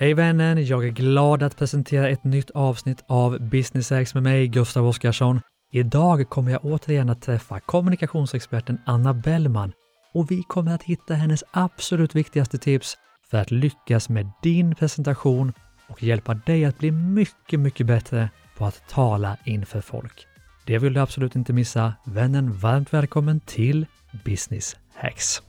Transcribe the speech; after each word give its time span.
Hej 0.00 0.14
vännen! 0.14 0.66
Jag 0.66 0.84
är 0.84 0.90
glad 0.90 1.42
att 1.42 1.56
presentera 1.56 2.08
ett 2.08 2.24
nytt 2.24 2.50
avsnitt 2.50 3.04
av 3.08 3.40
Business 3.40 3.92
X 3.92 4.14
med 4.14 4.22
mig, 4.22 4.48
Gustav 4.48 4.86
Oscarsson. 4.86 5.40
Idag 5.72 6.28
kommer 6.28 6.52
jag 6.52 6.64
återigen 6.64 7.10
att 7.10 7.22
träffa 7.22 7.60
kommunikationsexperten 7.60 8.78
Anna 8.86 9.14
Bellman 9.14 9.72
och 10.14 10.30
vi 10.30 10.42
kommer 10.42 10.74
att 10.74 10.82
hitta 10.82 11.14
hennes 11.14 11.44
absolut 11.50 12.14
viktigaste 12.14 12.58
tips 12.58 12.96
för 13.30 13.38
att 13.38 13.50
lyckas 13.50 14.08
med 14.08 14.30
din 14.42 14.74
presentation 14.74 15.52
och 15.88 16.02
hjälpa 16.02 16.34
dig 16.34 16.64
att 16.64 16.78
bli 16.78 16.90
mycket, 16.90 17.60
mycket 17.60 17.86
bättre 17.86 18.30
på 18.56 18.64
att 18.64 18.88
tala 18.88 19.36
inför 19.44 19.80
folk. 19.80 20.26
Det 20.66 20.78
vill 20.78 20.92
du 20.92 21.00
absolut 21.00 21.36
inte 21.36 21.52
missa. 21.52 21.94
Vännen, 22.04 22.52
varmt 22.52 22.94
välkommen 22.94 23.40
till 23.40 23.86
Business 24.24 24.76
Hacks. 24.94 25.47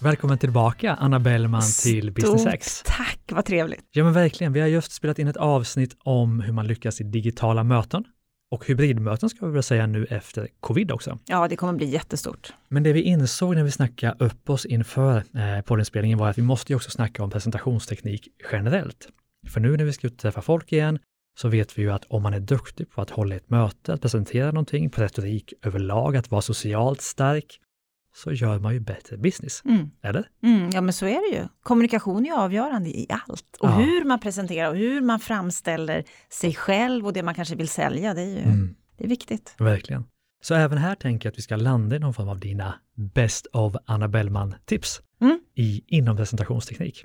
Välkommen 0.00 0.38
tillbaka 0.38 0.94
Anna 0.94 1.20
Bellman 1.20 1.62
till 1.82 2.12
Business 2.12 2.44
Hacks. 2.44 2.82
Tack, 2.86 3.20
vad 3.32 3.44
trevligt. 3.44 3.84
Ja 3.90 4.04
men 4.04 4.12
verkligen, 4.12 4.52
vi 4.52 4.60
har 4.60 4.68
just 4.68 4.92
spelat 4.92 5.18
in 5.18 5.28
ett 5.28 5.36
avsnitt 5.36 5.96
om 5.98 6.40
hur 6.40 6.52
man 6.52 6.66
lyckas 6.66 7.00
i 7.00 7.04
digitala 7.04 7.64
möten 7.64 8.04
och 8.50 8.66
hybridmöten 8.66 9.30
ska 9.30 9.46
vi 9.46 9.52
väl 9.52 9.62
säga 9.62 9.86
nu 9.86 10.04
efter 10.04 10.48
covid 10.60 10.92
också. 10.92 11.18
Ja, 11.26 11.48
det 11.48 11.56
kommer 11.56 11.72
bli 11.72 11.86
jättestort. 11.86 12.52
Men 12.68 12.82
det 12.82 12.92
vi 12.92 13.02
insåg 13.02 13.54
när 13.54 13.64
vi 13.64 13.70
snackade 13.70 14.24
upp 14.24 14.50
oss 14.50 14.66
inför 14.66 15.16
eh, 15.16 15.60
poddinspelningen 15.64 16.18
var 16.18 16.28
att 16.28 16.38
vi 16.38 16.42
måste 16.42 16.72
ju 16.72 16.76
också 16.76 16.90
snacka 16.90 17.22
om 17.22 17.30
presentationsteknik 17.30 18.28
generellt. 18.52 19.08
För 19.48 19.60
nu 19.60 19.76
när 19.76 19.84
vi 19.84 19.92
ska 19.92 20.06
ut 20.06 20.18
träffa 20.18 20.42
folk 20.42 20.72
igen 20.72 20.98
så 21.38 21.48
vet 21.48 21.78
vi 21.78 21.82
ju 21.82 21.92
att 21.92 22.04
om 22.04 22.22
man 22.22 22.34
är 22.34 22.40
duktig 22.40 22.90
på 22.90 23.02
att 23.02 23.10
hålla 23.10 23.34
ett 23.34 23.50
möte, 23.50 23.92
att 23.92 24.02
presentera 24.02 24.46
någonting, 24.46 24.90
på 24.90 25.02
retorik 25.02 25.52
överlag, 25.62 26.16
att 26.16 26.30
vara 26.30 26.42
socialt 26.42 27.00
stark, 27.00 27.60
så 28.16 28.32
gör 28.32 28.58
man 28.58 28.74
ju 28.74 28.80
bättre 28.80 29.16
business. 29.16 29.62
Mm. 29.64 29.90
Eller? 30.02 30.28
Mm, 30.42 30.70
ja, 30.72 30.80
men 30.80 30.92
så 30.92 31.06
är 31.06 31.30
det 31.32 31.36
ju. 31.38 31.48
Kommunikation 31.62 32.26
är 32.26 32.32
avgörande 32.32 32.88
i 32.90 33.06
allt. 33.08 33.56
Och 33.60 33.68
Ja. 33.68 33.72
hur 33.78 34.04
man 34.04 34.20
presenterar 34.20 34.70
och 34.70 34.76
hur 34.76 35.00
man 35.00 35.20
framställer 35.20 36.04
sig 36.30 36.54
själv 36.54 37.06
och 37.06 37.12
det 37.12 37.22
man 37.22 37.34
kanske 37.34 37.54
vill 37.56 37.68
sälja, 37.68 38.14
det 38.14 38.20
är 38.22 38.26
ju 38.26 38.38
Mm. 38.38 38.74
det 38.98 39.04
är 39.04 39.08
viktigt. 39.08 39.54
Verkligen. 39.58 40.04
Så 40.42 40.54
även 40.54 40.78
här 40.78 40.94
tänker 40.94 41.26
jag 41.28 41.32
att 41.32 41.38
vi 41.38 41.42
ska 41.42 41.56
landa 41.56 41.96
i 41.96 41.98
någon 41.98 42.14
form 42.14 42.28
av 42.28 42.40
dina 42.40 42.74
Best 43.14 43.46
of 43.52 43.74
Anna 43.86 44.08
Bellman-tips 44.08 45.00
Mm. 45.20 45.40
i, 45.54 45.84
inom 45.86 46.16
presentationsteknik. 46.16 47.04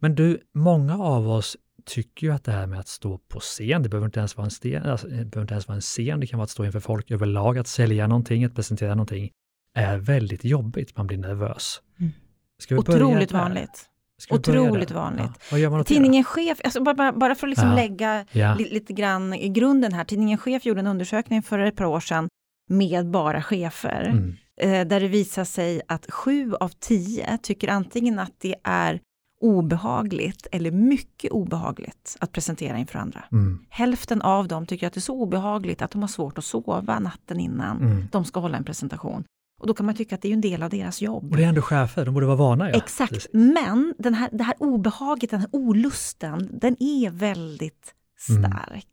Men 0.00 0.14
du, 0.14 0.40
många 0.54 0.98
av 0.98 1.28
oss 1.28 1.56
tycker 1.86 2.26
ju 2.26 2.32
att 2.32 2.44
det 2.44 2.52
här 2.52 2.66
med 2.66 2.78
att 2.80 2.88
stå 2.88 3.18
på 3.18 3.40
scen, 3.40 3.82
det 3.82 3.88
behöver 3.88 4.06
inte 4.06 4.18
ens 4.18 4.36
vara 4.36 4.44
en, 4.44 4.50
sten, 4.50 4.82
alltså, 4.86 5.06
det 5.08 5.12
behöver 5.14 5.40
inte 5.42 5.54
ens 5.54 5.68
vara 5.68 5.76
en 5.76 5.80
scen, 5.80 6.20
det 6.20 6.26
kan 6.26 6.38
vara 6.38 6.44
att 6.44 6.50
stå 6.50 6.64
inför 6.64 6.80
folk 6.80 7.10
överlag, 7.10 7.58
att 7.58 7.66
sälja 7.68 8.06
någonting, 8.06 8.44
att 8.44 8.54
presentera 8.54 8.94
någonting, 8.94 9.30
är 9.74 9.98
väldigt 9.98 10.44
jobbigt, 10.44 10.96
man 10.96 11.06
blir 11.06 11.18
nervös. 11.18 11.80
Mm. 12.00 12.12
Ska 12.58 12.74
börja 12.82 13.04
Otroligt 13.06 13.32
vanligt. 13.32 13.88
Otroligt 14.30 14.90
vanligt. 14.90 15.30
Ja. 15.52 15.84
Tidningen 15.84 16.24
Chef, 16.24 16.60
alltså 16.64 16.82
bara, 16.82 16.94
bara, 16.94 17.12
bara 17.12 17.34
för 17.34 17.46
att 17.46 17.50
liksom 17.50 17.68
Ja. 17.68 17.74
lägga 17.74 18.24
Ja. 18.32 18.54
li, 18.54 18.68
lite 18.70 18.92
grann 18.92 19.34
i 19.34 19.48
grunden 19.48 19.92
här. 19.92 20.04
Tidningen 20.04 20.38
Chef 20.38 20.64
gjorde 20.66 20.80
en 20.80 20.86
undersökning 20.86 21.42
för 21.42 21.58
ett 21.58 21.76
par 21.76 21.84
år 21.84 22.00
sedan 22.00 22.28
med 22.70 23.10
bara 23.10 23.42
chefer. 23.42 24.02
Mm. 24.04 24.36
eh, 24.60 24.86
där 24.88 25.00
det 25.00 25.08
visar 25.08 25.44
sig 25.44 25.80
att 25.88 26.10
sju 26.10 26.54
av 26.54 26.68
tio 26.80 27.38
tycker 27.42 27.68
antingen 27.68 28.18
att 28.18 28.32
det 28.38 28.54
är 28.64 29.00
obehagligt 29.40 30.46
eller 30.52 30.70
mycket 30.70 31.30
obehagligt 31.32 32.16
att 32.20 32.32
presentera 32.32 32.78
inför 32.78 32.98
andra. 32.98 33.24
Mm. 33.32 33.58
Hälften 33.68 34.22
av 34.22 34.48
dem 34.48 34.66
tycker 34.66 34.86
att 34.86 34.92
det 34.92 34.98
är 34.98 35.02
så 35.02 35.14
obehagligt 35.22 35.82
att 35.82 35.90
de 35.90 36.00
har 36.00 36.08
svårt 36.08 36.38
att 36.38 36.44
sova 36.44 36.98
natten 36.98 37.40
innan 37.40 37.76
Mm. 37.82 38.08
de 38.12 38.24
ska 38.24 38.40
hålla 38.40 38.56
en 38.56 38.64
presentation. 38.64 39.24
Och 39.62 39.68
då 39.68 39.74
kan 39.74 39.86
man 39.86 39.94
tycka 39.94 40.14
att 40.14 40.22
det 40.22 40.28
är 40.28 40.32
en 40.32 40.40
del 40.40 40.62
av 40.62 40.70
deras 40.70 41.02
jobb. 41.02 41.30
Och 41.30 41.36
det 41.36 41.44
är 41.44 41.48
ändå 41.48 41.62
chefer, 41.62 42.04
de 42.04 42.14
borde 42.14 42.26
vara 42.26 42.36
vana. 42.36 42.70
Ja. 42.70 42.76
Exakt, 42.76 43.26
men 43.32 43.94
den 43.98 44.14
här, 44.14 44.28
det 44.32 44.44
här 44.44 44.54
obehaget, 44.58 45.30
den 45.30 45.40
här 45.40 45.48
olusten, 45.52 46.48
den 46.52 46.76
är 46.82 47.10
väldigt 47.10 47.94
Mm. 48.28 48.50
stark. 48.50 48.86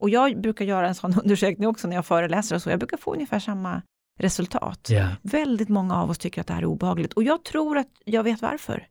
Och 0.00 0.10
jag 0.10 0.40
brukar 0.40 0.64
göra 0.64 0.88
en 0.88 0.94
sån 0.94 1.14
undersökning 1.22 1.68
också 1.68 1.88
när 1.88 1.96
jag 1.96 2.06
föreläser 2.06 2.56
och 2.56 2.62
så. 2.62 2.70
Jag 2.70 2.78
brukar 2.78 2.96
få 2.96 3.14
ungefär 3.14 3.38
samma 3.38 3.82
resultat. 4.18 4.86
Ja. 4.90 5.08
Väldigt 5.22 5.68
många 5.68 5.94
av 6.02 6.10
oss 6.10 6.18
tycker 6.18 6.40
att 6.40 6.46
det 6.46 6.54
här 6.54 6.62
är 6.62 6.66
obehagligt 6.66 7.12
och 7.12 7.22
jag 7.22 7.44
tror 7.44 7.78
att 7.78 7.88
jag 8.04 8.22
vet 8.22 8.42
varför. 8.42 8.86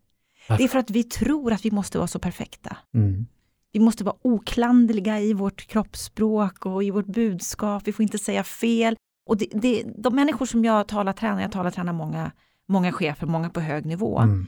Varför? 0.50 0.58
Det 0.58 0.64
är 0.64 0.68
för 0.68 0.80
att 0.80 0.90
vi 0.90 1.04
tror 1.04 1.54
att 1.54 1.66
vi 1.66 1.72
måste 1.72 1.98
vara 1.98 2.08
så 2.08 2.20
perfekta. 2.20 2.78
Mm. 2.94 3.26
Vi 3.72 3.80
måste 3.80 4.04
vara 4.04 4.16
oklanderliga 4.22 5.20
i 5.20 5.34
vårt 5.34 5.68
kroppsspråk 5.68 6.66
och 6.66 6.84
i 6.84 6.92
vårt 6.92 7.06
budskap. 7.06 7.84
Vi 7.86 7.94
får 7.94 8.04
inte 8.04 8.18
säga 8.18 8.44
fel. 8.44 8.96
Och 9.26 9.38
det, 9.38 9.48
det, 9.54 9.84
de 9.98 10.16
människor 10.16 10.46
som 10.46 10.66
jag 10.66 10.88
talar 10.88 11.14
tränar, 11.14 11.42
jag 11.42 11.52
talar 11.52 11.72
tränar 11.72 11.94
många, 11.94 12.32
många 12.68 12.92
chefer, 12.92 13.28
många 13.28 13.50
på 13.50 13.60
hög 13.60 13.86
nivå. 13.86 14.20
Mm. 14.20 14.48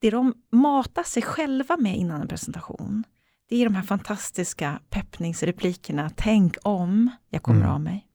Det 0.00 0.10
de 0.10 0.34
matar 0.52 1.02
sig 1.02 1.22
själva 1.22 1.76
med 1.76 1.96
innan 1.96 2.20
en 2.20 2.28
presentation, 2.28 3.04
det 3.48 3.56
är 3.56 3.64
de 3.64 3.74
här 3.74 3.82
fantastiska 3.82 4.80
peppningsreplikerna. 4.90 6.10
Tänk 6.16 6.56
om 6.62 7.10
jag 7.30 7.42
kommer 7.42 7.60
Mm. 7.60 7.72
av 7.72 7.80
mig. 7.80 8.06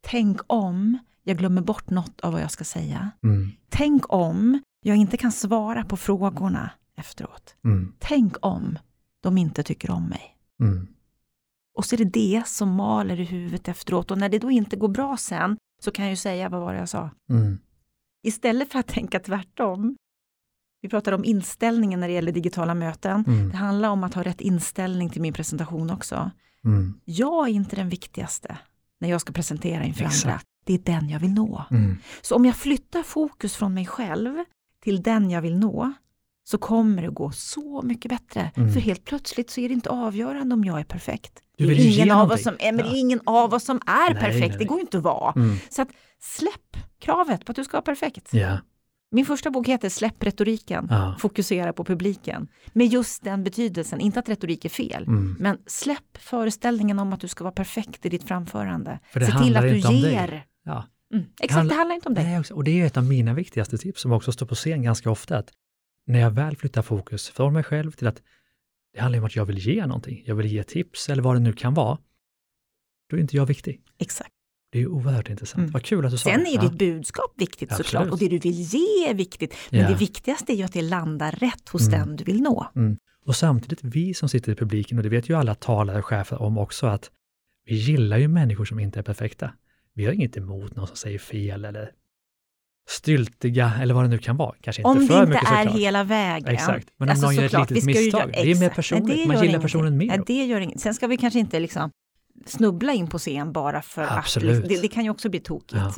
Tänk 0.00 0.40
om 0.46 0.98
jag 1.22 1.38
glömmer 1.38 1.62
bort 1.62 1.90
något 1.90 2.20
av 2.20 2.32
vad 2.32 2.42
jag 2.42 2.50
ska 2.50 2.64
säga. 2.64 3.10
Mm. 3.22 3.52
Tänk 3.68 4.12
om 4.12 4.62
jag 4.82 4.96
inte 4.96 5.16
kan 5.16 5.32
svara 5.32 5.84
på 5.84 5.96
frågorna 5.96 6.70
efteråt. 6.96 7.54
Mm. 7.64 7.92
Tänk 7.98 8.36
om 8.40 8.78
de 9.22 9.38
inte 9.38 9.62
tycker 9.62 9.90
om 9.90 10.08
mig. 10.08 10.36
Mm. 10.60 10.86
Och 11.74 11.84
så 11.84 11.94
är 11.94 11.98
det 11.98 12.04
det 12.04 12.42
som 12.46 12.70
maler 12.70 13.20
i 13.20 13.24
huvudet 13.24 13.68
efteråt 13.68 14.10
och 14.10 14.18
när 14.18 14.28
det 14.28 14.38
då 14.38 14.50
inte 14.50 14.76
går 14.76 14.88
bra 14.88 15.16
sen 15.16 15.56
så 15.82 15.90
kan 15.90 16.04
jag 16.04 16.12
ju 16.12 16.16
säga 16.16 16.48
vad 16.48 16.60
var 16.60 16.72
det 16.72 16.78
jag 16.78 16.88
sa. 16.88 17.10
Mm. 17.30 17.58
Istället 18.22 18.72
för 18.72 18.78
att 18.78 18.86
tänka 18.86 19.20
tvärtom. 19.20 19.96
Vi 20.80 20.88
pratade 20.88 21.16
om 21.16 21.24
inställningen 21.24 22.00
när 22.00 22.08
det 22.08 22.14
gäller 22.14 22.32
digitala 22.32 22.74
möten. 22.74 23.24
Mm. 23.26 23.48
Det 23.48 23.56
handlar 23.56 23.88
om 23.88 24.04
att 24.04 24.14
ha 24.14 24.22
rätt 24.22 24.40
inställning 24.40 25.10
till 25.10 25.22
min 25.22 25.32
presentation 25.32 25.90
också. 25.90 26.30
Mm. 26.64 27.00
Jag 27.04 27.48
är 27.48 27.52
inte 27.52 27.76
den 27.76 27.88
viktigaste 27.88 28.58
när 29.00 29.10
jag 29.10 29.20
ska 29.20 29.32
presentera 29.32 29.84
inför 29.84 30.04
Exakt. 30.04 30.24
andra. 30.24 30.40
Det 30.64 30.74
är 30.74 30.78
den 30.78 31.08
jag 31.08 31.20
vill 31.20 31.32
nå. 31.34 31.64
Mm. 31.70 31.96
Så 32.22 32.36
om 32.36 32.44
jag 32.44 32.56
flyttar 32.56 33.02
fokus 33.02 33.56
från 33.56 33.74
mig 33.74 33.86
själv 33.86 34.44
till 34.82 35.02
den 35.02 35.30
jag 35.30 35.42
vill 35.42 35.58
nå 35.58 35.92
så 36.44 36.58
kommer 36.58 37.02
det 37.02 37.08
gå 37.08 37.30
så 37.30 37.82
mycket 37.82 38.08
bättre. 38.10 38.50
Mm. 38.56 38.72
För 38.72 38.80
helt 38.80 39.04
plötsligt 39.04 39.50
så 39.50 39.60
är 39.60 39.68
det 39.68 39.74
inte 39.74 39.90
avgörande 39.90 40.54
om 40.54 40.64
jag 40.64 40.80
är 40.80 40.84
perfekt. 40.84 41.32
Det 41.58 41.64
är 41.64 41.86
ingen 41.98 42.10
av, 42.10 42.30
oss 42.30 42.42
som, 42.42 42.54
är, 42.58 42.72
men 42.72 42.84
det 42.86 42.90
Ja. 42.92 42.96
ingen 42.96 43.20
av 43.26 43.54
oss 43.54 43.64
som 43.64 43.80
är 43.86 44.12
Nej, 44.14 44.22
perfekt, 44.22 44.40
nej, 44.40 44.48
det 44.48 44.56
nej. 44.56 44.66
går 44.66 44.78
ju 44.78 44.82
inte 44.82 44.98
att 44.98 45.04
vara. 45.04 45.32
Mm. 45.36 45.56
Så 45.70 45.82
att 45.82 45.88
släpp 46.20 46.76
kravet 46.98 47.44
på 47.44 47.52
att 47.52 47.56
du 47.56 47.64
ska 47.64 47.72
vara 47.76 47.82
perfekt. 47.82 48.28
Ja. 48.34 48.58
Min 49.10 49.26
första 49.26 49.50
bok 49.50 49.68
heter 49.68 49.88
Släpp 49.88 50.22
retoriken, 50.24 50.86
Ja. 50.90 51.16
fokusera 51.18 51.72
på 51.72 51.84
publiken. 51.84 52.48
Med 52.72 52.86
just 52.86 53.24
den 53.24 53.44
betydelsen, 53.44 54.00
inte 54.00 54.18
att 54.18 54.28
retorik 54.28 54.64
är 54.64 54.68
fel, 54.68 55.04
Mm. 55.04 55.36
men 55.40 55.58
släpp 55.66 56.18
föreställningen 56.18 56.98
om 56.98 57.12
att 57.12 57.20
du 57.20 57.28
ska 57.28 57.44
vara 57.44 57.54
perfekt 57.54 58.06
i 58.06 58.08
ditt 58.08 58.24
framförande. 58.24 58.98
För 59.12 59.20
det 59.20 59.26
Se 59.26 59.38
till 59.38 59.56
att 59.56 59.62
du 59.62 59.76
ger. 59.78 60.44
Ja. 60.64 60.84
Mm. 61.12 61.24
Exakt, 61.40 61.52
handlar- 61.52 61.74
det 61.74 61.78
handlar 61.78 61.94
inte 61.94 62.08
om 62.08 62.14
dig. 62.14 62.24
Nej. 62.24 62.42
Och 62.52 62.64
det 62.64 62.80
är 62.80 62.86
ett 62.86 62.96
av 62.96 63.04
mina 63.04 63.34
viktigaste 63.34 63.78
tips 63.78 64.00
som 64.02 64.12
också 64.12 64.32
står 64.32 64.46
på 64.46 64.54
scen 64.54 64.82
ganska 64.82 65.10
ofta. 65.10 65.38
Att 65.38 65.50
när 66.06 66.20
jag 66.20 66.30
väl 66.30 66.56
flyttar 66.56 66.82
fokus 66.82 67.28
från 67.28 67.52
mig 67.52 67.62
själv 67.62 67.90
till 67.92 68.06
att 68.06 68.22
det 68.94 69.00
handlar 69.00 69.18
om 69.18 69.24
att 69.24 69.36
jag 69.36 69.44
vill 69.44 69.58
ge 69.58 69.86
någonting. 69.86 70.22
Jag 70.26 70.34
vill 70.34 70.46
ge 70.46 70.62
tips 70.62 71.08
eller 71.08 71.22
vad 71.22 71.36
det 71.36 71.40
nu 71.40 71.52
kan 71.52 71.74
vara. 71.74 71.98
Då 73.10 73.16
är 73.16 73.20
inte 73.20 73.36
jag 73.36 73.46
viktig. 73.46 73.80
Exakt. 73.98 74.30
Det 74.72 74.78
är 74.78 74.80
ju 74.80 74.88
oerhört 74.88 75.30
intressant. 75.30 75.58
Mm. 75.60 75.70
Vad 75.70 75.82
kul 75.84 76.04
att 76.04 76.10
du 76.10 76.18
sa 76.18 76.30
Sen 76.30 76.44
det. 76.44 76.50
är 76.50 76.54
Ja. 76.54 76.62
ditt 76.68 76.78
budskap 76.78 77.32
viktigt 77.36 77.70
Absolut. 77.72 77.86
såklart 77.86 78.10
och 78.12 78.18
det 78.18 78.28
du 78.28 78.38
vill 78.38 78.60
ge 78.60 79.08
är 79.10 79.14
viktigt. 79.14 79.54
Men 79.70 79.80
Ja. 79.80 79.88
det 79.88 79.94
viktigaste 79.94 80.52
är 80.52 80.56
ju 80.56 80.62
att 80.62 80.72
det 80.72 80.82
landar 80.82 81.32
rätt 81.32 81.68
hos 81.68 81.88
Mm. 81.88 82.00
den 82.00 82.16
du 82.16 82.24
vill 82.24 82.40
nå. 82.42 82.66
Och 83.26 83.36
samtidigt, 83.36 83.78
vi 83.82 84.14
som 84.14 84.28
sitter 84.28 84.52
i 84.52 84.54
publiken, 84.54 84.98
och 84.98 85.04
det 85.04 85.08
vet 85.10 85.28
ju 85.28 85.34
alla 85.36 85.54
talare 85.54 85.98
och 85.98 86.04
chefer 86.04 86.42
om 86.42 86.58
också, 86.58 86.86
att 86.86 87.10
vi 87.66 87.74
gillar 87.74 88.18
ju 88.18 88.28
människor 88.28 88.64
som 88.64 88.78
inte 88.80 88.98
är 88.98 89.02
perfekta. 89.02 89.50
Vi 89.94 90.04
har 90.04 90.12
inget 90.12 90.36
emot 90.36 90.76
någon 90.76 90.86
som 90.86 90.96
säger 90.96 91.18
fel 91.18 91.64
eller 91.64 91.90
styltiga 92.88 93.72
eller 93.80 93.94
vad 93.94 94.04
det 94.04 94.08
nu 94.08 94.18
kan 94.18 94.36
vara. 94.36 94.54
Kanske 94.60 94.82
inte 94.82 94.88
Om 94.88 94.98
det 95.00 95.06
för 95.06 95.20
inte 95.22 95.28
mycket 95.32 95.50
är 95.50 95.56
såklart. 95.62 95.78
hela 95.80 96.04
vägen. 96.04 96.48
Exakt, 96.54 96.88
men 96.96 97.08
om 97.08 97.10
Alltså, 97.10 97.26
någon 97.26 97.34
gör 97.34 97.44
ett 97.44 97.70
litet 97.70 97.84
misstag, 97.84 98.20
göra- 98.20 98.26
det 98.26 98.50
är 98.50 98.60
mer 98.60 98.68
personligt. 98.70 99.06
Nej, 99.08 99.16
det 99.16 99.26
Man 99.26 99.36
gillar 99.36 99.44
ingenting. 99.44 99.62
personen 99.62 99.96
mer. 99.96 100.06
Nej, 100.06 100.20
det 100.26 100.44
gör 100.44 100.60
inget. 100.60 100.80
Sen 100.80 100.94
ska 100.94 101.06
vi 101.06 101.16
kanske 101.16 101.38
inte 101.38 101.60
liksom 101.60 101.90
snubbla 102.46 102.92
in 102.92 103.06
på 103.06 103.18
scen 103.18 103.52
bara 103.52 103.82
för 103.82 104.06
Absolut. 104.18 104.62
att. 104.62 104.68
Det, 104.68 104.80
det 104.82 104.88
kan 104.88 105.04
ju 105.04 105.10
också 105.10 105.28
bli 105.28 105.40
tokigt. 105.40 105.72
Ja. 105.72 105.92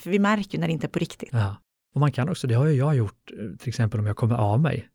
För 0.00 0.10
vi 0.10 0.18
märker 0.18 0.52
ju 0.54 0.60
när 0.60 0.66
det 0.66 0.72
inte 0.72 0.86
är 0.86 0.88
på 0.88 0.98
riktigt. 0.98 1.28
Ja. 1.32 1.56
Och 1.94 2.00
man 2.00 2.12
kan 2.12 2.28
också, 2.28 2.46
det 2.46 2.54
har 2.54 2.66
ju 2.66 2.72
jag 2.74 2.96
gjort, 2.96 3.30
eh, 3.30 3.56
till 3.58 3.68
exempel 3.68 4.00
om 4.00 4.06
jag 4.06 4.16
kommer 4.16 4.34
av 4.34 4.60
mig, 4.60 4.88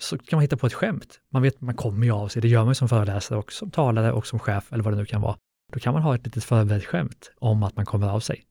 så 0.00 0.18
kan 0.18 0.36
man 0.36 0.42
hitta 0.42 0.56
på 0.56 0.66
ett 0.66 0.72
skämt. 0.72 1.20
Man 1.32 1.42
vet, 1.42 1.60
man 1.60 1.74
kommer 1.74 2.06
ju 2.06 2.12
av 2.12 2.28
sig, 2.28 2.42
det 2.42 2.48
gör 2.48 2.60
man 2.60 2.70
ju 2.70 2.74
som 2.74 2.88
föreläsare 2.88 3.38
och 3.38 3.52
som 3.52 3.70
talare 3.70 4.12
och 4.12 4.26
som 4.26 4.38
chef 4.38 4.72
eller 4.72 4.84
vad 4.84 4.92
det 4.92 4.96
nu 4.96 5.06
kan 5.06 5.20
vara. 5.20 5.36
Då 5.72 5.78
kan 5.80 5.92
man 5.92 6.02
ha 6.02 6.14
ett 6.14 6.24
litet 6.26 6.44
förberett 6.44 6.84
skämt 6.84 7.30
om 7.38 7.62
att 7.62 7.76
man 7.76 7.86
kommer 7.86 8.08
av 8.08 8.20
sig. 8.20 8.44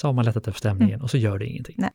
Så 0.00 0.08
har 0.08 0.12
man 0.12 0.24
lättat 0.24 0.48
upp 0.48 0.56
stämningen 0.58 0.94
Mm. 0.94 1.04
och 1.04 1.10
så 1.10 1.16
gör 1.16 1.38
det 1.38 1.46
ingenting. 1.46 1.74
Nej. 1.78 1.90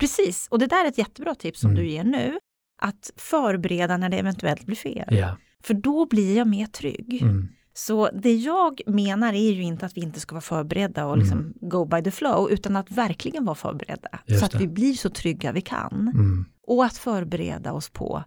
Precis, 0.00 0.48
och 0.50 0.58
det 0.58 0.66
där 0.66 0.84
är 0.84 0.88
ett 0.88 0.98
jättebra 0.98 1.34
tips 1.34 1.60
som 1.60 1.70
Mm. 1.70 1.82
du 1.82 1.90
ger 1.90 2.04
nu. 2.04 2.38
Att 2.82 3.10
förbereda 3.16 3.96
när 3.96 4.08
det 4.08 4.18
eventuellt 4.18 4.66
blir 4.66 4.76
fel. 4.76 5.16
Ja. 5.16 5.36
För 5.62 5.74
då 5.74 6.06
blir 6.06 6.36
jag 6.36 6.46
mer 6.48 6.66
trygg. 6.66 7.22
Mm. 7.22 7.48
Så 7.74 8.10
det 8.10 8.34
jag 8.34 8.80
menar 8.86 9.32
är 9.32 9.52
ju 9.52 9.62
inte 9.62 9.86
att 9.86 9.96
vi 9.96 10.00
inte 10.00 10.20
ska 10.20 10.34
vara 10.34 10.40
förberedda 10.42 11.06
och 11.06 11.18
liksom 11.18 11.54
go 11.60 11.84
by 11.84 12.02
the 12.02 12.10
flow, 12.10 12.50
utan 12.50 12.76
att 12.76 12.90
verkligen 12.90 13.44
vara 13.44 13.54
förberedda. 13.54 14.08
Just 14.26 14.40
så 14.40 14.46
att 14.46 14.52
det. 14.52 14.58
vi 14.58 14.68
blir 14.68 14.92
så 14.94 15.10
trygga 15.10 15.52
vi 15.52 15.60
kan. 15.60 15.92
Mm. 16.14 16.44
Och 16.66 16.84
att 16.84 16.96
förbereda 16.96 17.72
oss 17.72 17.90
på 17.90 18.24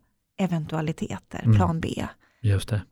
eventualiteter, 0.54 1.42
Mm. 1.44 1.56
plan 1.58 1.80
B. 1.80 2.06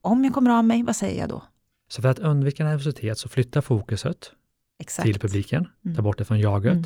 Om 0.01 0.23
jag 0.23 0.33
kommer 0.33 0.51
av 0.51 0.65
mig, 0.65 0.83
vad 0.83 0.95
säger 0.95 1.19
jag 1.19 1.29
då? 1.29 1.43
Så 1.89 2.01
för 2.01 2.09
att 2.09 2.19
undvika 2.19 2.63
nervositet 2.63 3.17
så 3.17 3.29
flytta 3.29 3.61
fokuset 3.61 4.31
Exakt. 4.79 5.05
till 5.05 5.19
publiken, 5.19 5.67
Mm. 5.85 5.95
ta 5.95 6.01
bort 6.01 6.17
det 6.17 6.25
från 6.25 6.39
jaget, 6.39 6.71
Mm. 6.73 6.85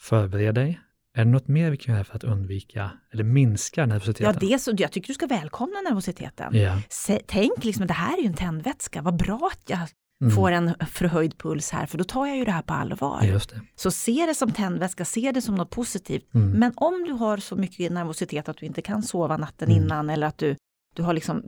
förbered 0.00 0.54
dig. 0.54 0.80
Är 1.14 1.24
det 1.24 1.30
något 1.30 1.48
mer 1.48 1.70
vi 1.70 1.76
kan 1.76 1.94
göra 1.94 2.04
för 2.04 2.16
att 2.16 2.24
undvika 2.24 2.90
eller 3.12 3.24
minska 3.24 3.80
Ja, 3.80 3.86
nervositeten? 3.86 4.36
det 4.40 4.52
är 4.54 4.58
så, 4.58 4.72
jag 4.78 4.92
tycker 4.92 5.08
du 5.08 5.14
ska 5.14 5.26
välkomna 5.26 5.80
nervositeten. 5.88 6.54
Ja. 6.56 6.82
Se, 6.88 7.20
tänk 7.26 7.64
liksom, 7.64 7.86
det 7.86 7.92
här 7.94 8.18
är 8.18 8.22
ju 8.22 8.26
en 8.26 8.34
tändvätska, 8.34 9.02
vad 9.02 9.16
bra 9.16 9.50
att 9.52 9.70
jag 9.70 9.78
Mm. 10.20 10.34
får 10.34 10.50
en 10.52 10.74
förhöjd 10.90 11.38
puls 11.38 11.70
här, 11.70 11.86
för 11.86 11.98
då 11.98 12.04
tar 12.04 12.26
jag 12.26 12.36
ju 12.36 12.44
det 12.44 12.50
här 12.52 12.62
på 12.62 12.74
allvar. 12.74 13.22
Det. 13.22 13.60
Så 13.76 13.90
se 13.90 14.26
det 14.26 14.34
som 14.34 14.52
tändvätska, 14.52 15.04
se 15.04 15.32
det 15.32 15.42
som 15.42 15.54
något 15.54 15.70
positivt. 15.70 16.34
Mm. 16.34 16.50
Men 16.50 16.72
om 16.76 17.04
du 17.06 17.12
har 17.12 17.36
så 17.36 17.56
mycket 17.56 17.92
nervositet 17.92 18.48
att 18.48 18.56
du 18.56 18.66
inte 18.66 18.82
kan 18.82 19.02
sova 19.02 19.36
natten 19.36 19.70
Mm. 19.70 19.82
innan 19.82 20.10
eller 20.10 20.26
att 20.26 20.38
du, 20.38 20.56
du 20.94 21.02
har 21.02 21.12
liksom, 21.12 21.42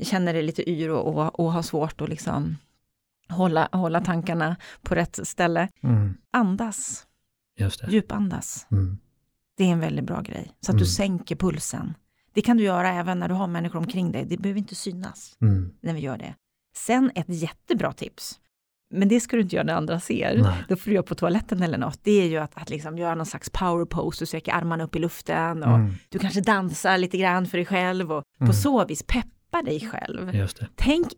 känner 0.00 0.32
dig 0.32 0.42
lite 0.42 0.70
yr 0.70 0.90
och, 0.90 1.14
och, 1.14 1.40
och 1.40 1.52
har 1.52 1.62
svårt 1.62 2.00
att 2.00 2.08
liksom 2.08 2.56
hålla, 3.32 3.68
hålla 3.72 4.00
tankarna 4.00 4.56
på 4.82 4.94
rätt 4.94 5.18
ställe. 5.22 5.68
Mm. 5.82 6.14
Andas, 6.30 7.06
Just 7.58 7.80
det. 7.80 7.90
djupandas. 7.92 8.66
Mm. 8.70 8.98
Det 9.56 9.64
är 9.64 9.68
en 9.68 9.80
väldigt 9.80 10.04
bra 10.04 10.20
grej, 10.20 10.52
så 10.60 10.70
att 10.70 10.74
Mm. 10.74 10.78
du 10.80 10.86
sänker 10.86 11.36
pulsen. 11.36 11.94
Det 12.34 12.42
kan 12.42 12.56
du 12.56 12.62
göra 12.62 12.88
även 12.92 13.18
när 13.18 13.28
du 13.28 13.34
har 13.34 13.46
människor 13.46 13.78
omkring 13.78 14.12
dig. 14.12 14.24
Det 14.24 14.36
behöver 14.36 14.58
inte 14.58 14.74
synas 14.74 15.36
Mm. 15.40 15.70
när 15.80 15.94
vi 15.94 16.00
gör 16.00 16.18
det. 16.18 16.34
Sen 16.76 17.10
ett 17.14 17.28
jättebra 17.28 17.92
tips, 17.92 18.38
men 18.94 19.08
det 19.08 19.20
ska 19.20 19.36
du 19.36 19.42
inte 19.42 19.56
göra 19.56 19.66
när 19.66 19.74
andra 19.74 20.00
ser. 20.00 20.38
Nej. 20.42 20.64
Då 20.68 20.76
får 20.76 20.90
du 20.90 20.94
göra 20.94 21.02
på 21.06 21.14
toaletten 21.14 21.62
eller 21.62 21.78
något. 21.78 21.98
Det 22.02 22.10
är 22.22 22.28
ju 22.28 22.36
att, 22.38 22.52
att 22.62 22.70
liksom 22.70 22.98
göra 22.98 23.14
någon 23.14 23.26
slags 23.26 23.50
power 23.50 23.84
pose, 23.84 24.22
du 24.22 24.26
sträcker 24.26 24.52
armarna 24.52 24.84
upp 24.84 24.96
i 24.96 24.98
luften 24.98 25.62
och 25.62 25.74
Mm. 25.74 25.94
du 26.08 26.18
kanske 26.18 26.40
dansar 26.40 26.98
lite 26.98 27.18
grann 27.18 27.46
för 27.46 27.58
dig 27.58 27.66
själv 27.66 28.12
och 28.12 28.22
Mm. 28.40 28.48
på 28.48 28.52
så 28.56 28.84
vis 28.86 29.02
peppa 29.02 29.62
dig 29.62 29.80
själv. 29.80 30.30
Tänk 30.76 31.08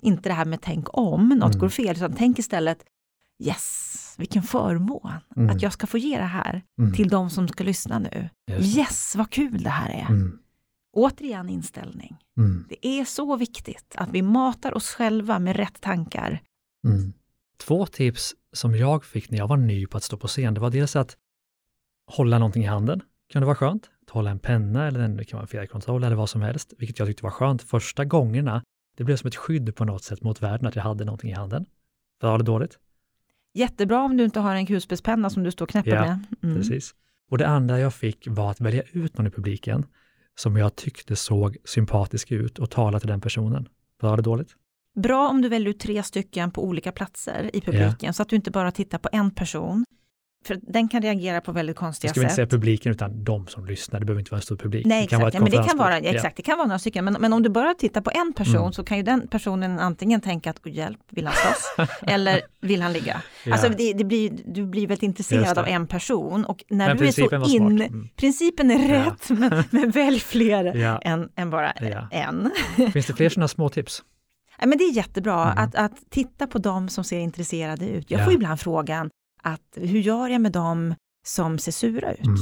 inte 0.00 0.28
det 0.28 0.32
här 0.34 0.44
med 0.44 0.60
tänk 0.62 0.86
om 0.98 1.28
något 1.28 1.54
Mm. 1.54 1.58
går 1.58 1.68
fel, 1.68 1.96
utan 1.96 2.12
tänk 2.14 2.38
istället 2.38 2.84
yes, 3.44 4.14
vilken 4.18 4.42
förmån 4.42 5.12
Mm. 5.36 5.50
att 5.56 5.62
jag 5.62 5.72
ska 5.72 5.86
få 5.86 5.98
ge 5.98 6.18
det 6.18 6.24
här 6.24 6.62
Mm. 6.78 6.92
till 6.94 7.08
de 7.08 7.30
som 7.30 7.48
ska 7.48 7.64
lyssna 7.64 7.98
nu. 7.98 8.28
Yes, 8.60 9.16
vad 9.16 9.30
kul 9.30 9.62
det 9.62 9.70
här 9.70 9.90
är. 9.90 10.06
Mm. 10.12 10.38
Återigen 10.96 11.48
inställning. 11.48 12.16
Mm. 12.36 12.64
Det 12.68 12.86
är 12.86 13.04
så 13.04 13.36
viktigt 13.36 13.94
att 13.96 14.08
vi 14.12 14.22
matar 14.22 14.74
oss 14.74 14.90
själva 14.90 15.38
med 15.38 15.56
rätt 15.56 15.80
tankar. 15.80 16.42
Mm. 16.86 17.12
Två 17.58 17.86
tips 17.86 18.34
som 18.52 18.74
jag 18.76 19.04
fick 19.04 19.30
när 19.30 19.38
jag 19.38 19.48
var 19.48 19.56
ny 19.56 19.86
på 19.86 19.96
att 19.96 20.02
stå 20.02 20.16
på 20.16 20.26
scen, 20.28 20.54
det 20.54 20.60
var 20.60 20.70
dels 20.70 20.96
att 20.96 21.16
hålla 22.10 22.38
någonting 22.38 22.62
i 22.62 22.66
handen, 22.66 23.00
kan 23.32 23.42
det 23.42 23.46
vara 23.46 23.56
skönt. 23.56 23.90
Att 24.02 24.10
hålla 24.10 24.30
en 24.30 24.38
penna 24.38 24.86
eller 24.86 25.00
en, 25.00 25.16
det 25.16 25.24
kan 25.24 25.36
vara 25.36 25.42
en 25.42 25.48
fjärrkontroll 25.48 26.04
eller 26.04 26.16
vad 26.16 26.30
som 26.30 26.42
helst, 26.42 26.72
vilket 26.78 26.98
jag 26.98 27.08
tyckte 27.08 27.24
var 27.24 27.30
skönt 27.30 27.62
första 27.62 28.04
gångerna. 28.04 28.62
Det 28.98 29.04
blev 29.04 29.16
som 29.16 29.28
ett 29.28 29.36
skydd 29.36 29.76
på 29.76 29.84
något 29.84 30.04
sätt 30.04 30.22
mot 30.22 30.42
världen 30.42 30.66
att 30.66 30.76
jag 30.76 30.82
hade 30.82 31.04
någonting 31.04 31.30
i 31.30 31.32
handen. 31.32 31.66
Bra 32.20 32.34
eller 32.34 32.44
dåligt? 32.44 32.78
Jättebra 33.54 34.02
om 34.02 34.16
du 34.16 34.24
inte 34.24 34.40
har 34.40 34.54
en 34.54 34.66
kulspetspenna 34.66 35.30
som 35.30 35.42
du 35.42 35.50
står 35.50 35.64
och 35.64 35.70
knäpper 35.70 35.90
Ja, 35.90 36.00
med. 36.00 36.24
Mm. 36.42 36.56
Precis. 36.56 36.94
Och 37.30 37.38
det 37.38 37.46
andra 37.46 37.78
jag 37.78 37.94
fick 37.94 38.28
var 38.30 38.50
att 38.50 38.60
välja 38.60 38.82
ut 38.92 39.18
någon 39.18 39.26
i 39.26 39.30
publiken 39.30 39.86
som 40.34 40.56
jag 40.56 40.76
tyckte 40.76 41.16
såg 41.16 41.56
sympatisk 41.64 42.32
ut 42.32 42.58
och 42.58 42.70
tala 42.70 43.00
till 43.00 43.08
den 43.08 43.20
personen. 43.20 43.68
Bra 44.00 44.12
eller 44.12 44.22
dåligt? 44.22 44.50
Bra 44.96 45.28
om 45.28 45.42
du 45.42 45.48
väljer 45.48 45.70
ut 45.70 45.80
tre 45.80 46.02
stycken 46.02 46.50
på 46.50 46.64
olika 46.64 46.92
platser 46.92 47.50
i 47.52 47.60
publiken 47.60 48.14
så 48.14 48.22
att 48.22 48.28
du 48.28 48.36
inte 48.36 48.50
bara 48.50 48.72
tittar 48.72 48.98
på 48.98 49.08
en 49.12 49.30
person. 49.30 49.84
För 50.48 50.58
den 50.62 50.88
kan 50.88 51.02
reagera 51.02 51.40
på 51.40 51.52
väldigt 51.52 51.76
Jag 51.76 51.80
konstiga 51.80 52.10
ska 52.12 52.20
inte 52.22 52.34
säga 52.34 52.46
sätt. 52.46 52.50
publiken 52.50 52.92
utan 52.92 53.24
de 53.24 53.46
som 53.46 53.66
lyssnar. 53.66 54.00
Det 54.00 54.06
behöver 54.06 54.20
inte 54.20 54.30
vara 54.30 54.38
en 54.38 54.42
stor 54.42 54.56
publik. 54.56 54.86
Nej, 54.86 55.02
det 55.02 55.08
kan 55.08 55.20
exakt. 55.20 55.22
vara 55.34 55.44
ja, 55.46 55.50
men 55.56 55.62
det 55.62 55.68
kan 55.68 55.78
vara, 55.78 55.98
exakt, 55.98 56.36
det 56.36 56.42
kan 56.42 56.58
vara 56.58 56.66
några 56.66 56.78
stycken. 56.78 57.04
Men, 57.04 57.16
men 57.20 57.32
om 57.32 57.42
du 57.42 57.48
bara 57.48 57.74
tittar 57.74 58.00
på 58.00 58.10
en 58.14 58.32
person 58.32 58.56
Mm. 58.60 58.72
så 58.72 58.84
kan 58.84 58.96
ju 58.96 59.02
den 59.02 59.28
personen 59.28 59.78
antingen 59.78 60.20
tänka 60.20 60.50
att, 60.50 60.66
hjälp, 60.66 60.98
vill 61.10 61.26
han 61.26 61.34
slåss? 61.36 61.88
eller 62.02 62.40
vill 62.60 62.82
han 62.82 62.92
ligga? 62.92 63.22
Ja. 63.44 63.52
Alltså 63.52 63.68
det, 63.68 63.92
det 63.92 64.04
blir, 64.04 64.30
du 64.46 64.66
blir 64.66 64.86
väldigt 64.86 65.02
intresserad 65.02 65.58
av 65.58 65.66
en 65.66 65.86
person 65.86 66.44
och 66.44 66.64
när 66.70 66.88
Men 66.88 66.96
du 66.96 67.06
är 67.06 67.12
så 67.12 67.50
in, 67.56 67.68
Mm. 67.82 68.08
principen 68.16 68.70
är 68.70 68.88
rätt, 69.04 69.30
men, 69.30 69.64
men 69.70 69.90
välj 69.90 70.20
fler 70.20 70.64
än, 71.06 71.28
än 71.36 71.50
bara 71.50 71.70
en. 71.70 72.50
Finns 72.92 73.06
det 73.06 73.14
fler 73.14 73.28
sådana 73.28 73.48
små 73.48 73.68
tips? 73.68 74.02
Men 74.66 74.78
det 74.78 74.84
är 74.84 74.92
jättebra 74.92 75.42
Mm. 75.52 75.64
att, 75.64 75.74
att 75.74 75.92
titta 76.10 76.46
på 76.46 76.58
dem 76.58 76.88
som 76.88 77.04
ser 77.04 77.18
intresserade 77.18 77.88
ut. 77.88 78.10
Jag 78.10 78.20
Ja. 78.20 78.24
får 78.24 78.32
ibland 78.32 78.60
frågan 78.60 79.10
att 79.52 79.62
hur 79.76 79.98
gör 80.00 80.28
jag 80.28 80.40
med 80.40 80.52
dem 80.52 80.94
som 81.26 81.58
ser 81.58 81.72
sura 81.72 82.12
ut? 82.12 82.26
Mm. 82.26 82.40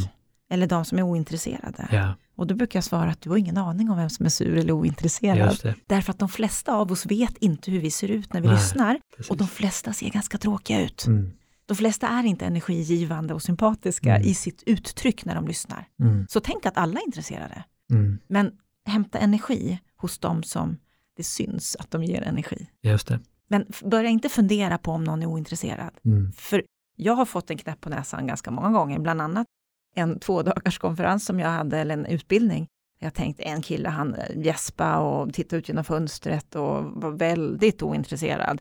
Eller 0.50 0.66
de 0.66 0.84
som 0.84 0.98
är 0.98 1.02
ointresserade. 1.02 1.88
Ja, 1.92 2.14
Och 2.36 2.46
då 2.46 2.54
brukar 2.54 2.76
jag 2.76 2.84
svara 2.84 3.10
att 3.10 3.20
du 3.20 3.30
har 3.30 3.36
ingen 3.36 3.56
aning 3.56 3.90
om 3.90 3.96
vem 3.96 4.10
som 4.10 4.26
är 4.26 4.30
sur 4.30 4.56
eller 4.56 4.72
ointresserad. 4.72 5.74
Därför 5.86 6.10
att 6.12 6.18
de 6.18 6.28
flesta 6.28 6.74
av 6.74 6.92
oss 6.92 7.06
vet 7.06 7.36
inte 7.38 7.70
hur 7.70 7.80
vi 7.80 7.90
ser 7.90 8.08
ut 8.10 8.32
när 8.32 8.40
vi 8.40 8.46
Nej, 8.46 8.56
lyssnar. 8.56 9.00
Precis. 9.16 9.30
Och 9.30 9.36
de 9.36 9.48
flesta 9.48 9.92
ser 9.92 10.10
ganska 10.10 10.38
tråkiga 10.38 10.80
ut. 10.84 11.06
Mm. 11.06 11.32
De 11.66 11.74
flesta 11.76 12.08
är 12.08 12.24
inte 12.24 12.46
energigivande 12.46 13.34
och 13.34 13.42
sympatiska 13.42 14.16
Mm. 14.16 14.28
i 14.28 14.34
sitt 14.34 14.62
uttryck 14.66 15.24
när 15.24 15.34
de 15.34 15.46
lyssnar. 15.48 15.88
Mm. 16.00 16.26
Så 16.28 16.40
tänk 16.40 16.66
att 16.66 16.76
alla 16.76 17.00
är 17.00 17.06
intresserade. 17.06 17.64
Mm. 17.90 18.18
Men 18.28 18.52
hämta 18.86 19.18
energi 19.18 19.78
hos 19.96 20.18
dem 20.18 20.42
som 20.42 20.78
det 21.16 21.22
syns 21.22 21.76
att 21.76 21.90
de 21.90 22.04
ger 22.04 22.22
energi. 22.22 22.66
Just 22.82 23.06
det. 23.08 23.20
Men 23.48 23.66
börja 23.84 24.10
inte 24.10 24.28
fundera 24.28 24.78
på 24.78 24.92
om 24.92 25.04
någon 25.04 25.22
är 25.22 25.26
ointresserad. 25.26 25.90
Mm. 26.04 26.32
För 26.32 26.62
jag 26.96 27.14
har 27.14 27.24
fått 27.24 27.50
en 27.50 27.58
knäpp 27.58 27.80
på 27.80 27.88
näsan 27.88 28.26
ganska 28.26 28.50
många 28.50 28.70
gånger, 28.70 28.98
bland 28.98 29.20
annat 29.20 29.46
en 29.94 30.18
två 30.18 30.42
dagars 30.42 30.78
konferens 30.78 31.24
som 31.24 31.40
jag 31.40 31.48
hade, 31.48 31.78
eller 31.78 31.94
en 31.94 32.06
utbildning. 32.06 32.68
Jag 32.98 33.14
tänkte 33.14 33.42
en 33.42 33.62
kille, 33.62 33.88
han 33.88 34.14
eh, 34.14 34.38
gäspa 34.38 34.98
och 34.98 35.34
tittade 35.34 35.58
ut 35.58 35.68
genom 35.68 35.84
fönstret 35.84 36.54
och 36.54 36.84
var 36.84 37.10
väldigt 37.10 37.82
ointresserad, 37.82 38.60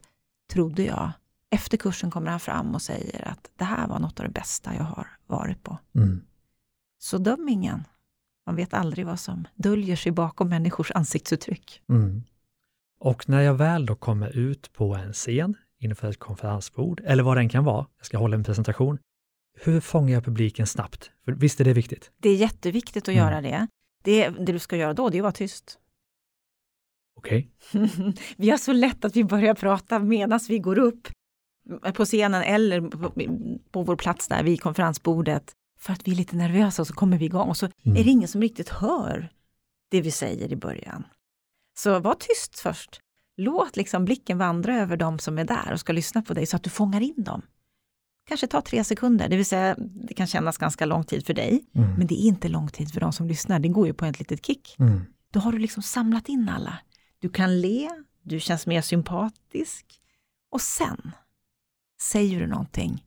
trodde 0.53 0.83
jag. 0.83 1.11
Efter 1.49 1.77
kursen 1.77 2.11
kommer 2.11 2.31
han 2.31 2.39
fram 2.39 2.75
och 2.75 2.81
säger 2.81 3.27
att 3.27 3.51
det 3.55 3.63
här 3.63 3.87
var 3.87 3.99
något 3.99 4.19
av 4.19 4.25
det 4.25 4.31
bästa 4.31 4.75
jag 4.75 4.83
har 4.83 5.07
varit 5.27 5.63
på. 5.63 5.77
Mm. 5.95 6.21
Så 6.97 7.17
döm 7.17 7.49
ingen. 7.49 7.83
Man 8.45 8.55
vet 8.55 8.73
aldrig 8.73 9.05
vad 9.05 9.19
som 9.19 9.47
döljer 9.55 9.95
sig 9.95 10.11
bakom 10.11 10.49
människors 10.49 10.91
ansiktsuttryck. 10.91 11.81
Mm. 11.89 12.23
Och 12.99 13.29
när 13.29 13.41
jag 13.41 13.53
väl 13.53 13.85
då 13.85 13.95
kommer 13.95 14.37
ut 14.37 14.73
på 14.73 14.95
en 14.95 15.13
scen 15.13 15.55
inför 15.85 16.09
ett 16.09 16.19
konferensbord, 16.19 17.01
eller 17.05 17.23
vad 17.23 17.37
den 17.37 17.49
kan 17.49 17.63
vara, 17.63 17.87
jag 17.97 18.05
ska 18.05 18.17
hålla 18.17 18.35
en 18.35 18.43
presentation, 18.43 18.97
hur 19.61 19.79
fångar 19.81 20.13
jag 20.13 20.25
publiken 20.25 20.67
snabbt? 20.67 21.11
För 21.25 21.31
visst 21.31 21.59
är 21.61 21.65
det 21.65 21.73
viktigt? 21.73 22.11
Det 22.17 22.29
är 22.29 22.35
jätteviktigt 22.35 23.03
att 23.03 23.07
Mm. 23.15 23.25
göra 23.25 23.41
det. 23.41 23.67
det. 24.03 24.29
Det 24.29 24.51
du 24.53 24.59
ska 24.59 24.75
göra 24.77 24.93
då, 24.93 25.09
det 25.09 25.17
är 25.17 25.19
att 25.19 25.23
vara 25.23 25.31
tyst. 25.31 25.79
Okej? 27.17 27.49
vi 28.37 28.49
har 28.49 28.57
så 28.57 28.73
lätt 28.73 29.05
att 29.05 29.15
vi 29.15 29.23
börjar 29.23 29.53
prata 29.53 29.99
medan 29.99 30.39
vi 30.49 30.59
går 30.59 30.77
upp 30.79 31.07
på 31.93 32.05
scenen 32.05 32.41
eller 32.43 32.81
på, 32.81 33.11
på 33.71 33.83
vår 33.83 33.95
plats 33.95 34.27
där 34.27 34.43
vid 34.43 34.61
konferensbordet. 34.61 35.51
För 35.79 35.93
att 35.93 36.07
vi 36.07 36.11
är 36.11 36.15
lite 36.15 36.35
nervösa 36.35 36.81
och 36.81 36.87
så 36.87 36.93
kommer 36.93 37.17
vi 37.17 37.25
igång 37.25 37.49
och 37.49 37.57
så 37.57 37.65
Mm. 37.85 37.97
är 37.97 38.03
det 38.03 38.09
ingen 38.09 38.27
som 38.27 38.41
riktigt 38.41 38.69
hör 38.69 39.29
det 39.91 40.01
vi 40.01 40.11
säger 40.11 40.51
i 40.51 40.55
början. 40.55 41.03
Så 41.77 41.99
var 41.99 42.13
tyst 42.13 42.59
först. 42.59 42.99
Låt 43.37 43.75
liksom 43.75 44.05
blicken 44.05 44.37
vandra 44.37 44.75
över 44.75 44.97
de 44.97 45.19
som 45.19 45.37
är 45.37 45.43
där 45.43 45.71
och 45.73 45.79
ska 45.79 45.93
lyssna 45.93 46.21
på 46.21 46.33
dig 46.33 46.45
så 46.45 46.55
att 46.55 46.63
du 46.63 46.69
fångar 46.69 47.01
in 47.01 47.23
dem. 47.23 47.41
Kanske 48.27 48.47
ta 48.47 48.61
tre 48.61 48.83
sekunder, 48.83 49.29
det 49.29 49.35
vill 49.35 49.45
säga 49.45 49.75
det 49.77 50.13
kan 50.13 50.27
kännas 50.27 50.57
ganska 50.57 50.85
lång 50.85 51.03
tid 51.03 51.25
för 51.25 51.33
dig, 51.33 51.65
Mm. 51.75 51.93
men 51.93 52.07
det 52.07 52.15
är 52.15 52.27
inte 52.27 52.47
lång 52.47 52.67
tid 52.69 52.93
för 52.93 53.01
de 53.01 53.13
som 53.13 53.27
lyssnar. 53.27 53.59
Det 53.59 53.69
går 53.69 53.87
ju 53.87 53.93
på 53.93 54.05
ett 54.05 54.19
litet 54.19 54.45
kick. 54.45 54.75
Mm. 54.79 55.01
Då 55.31 55.39
har 55.39 55.51
du 55.51 55.57
liksom 55.59 55.83
samlat 55.83 56.29
in 56.29 56.49
alla. 56.49 56.77
Du 57.19 57.29
kan 57.29 57.61
le, 57.61 57.89
du 58.23 58.39
känns 58.39 58.67
mer 58.67 58.81
sympatisk 58.81 59.85
och 60.51 60.61
sen 60.61 61.11
säger 62.01 62.39
du 62.39 62.47
någonting 62.47 63.05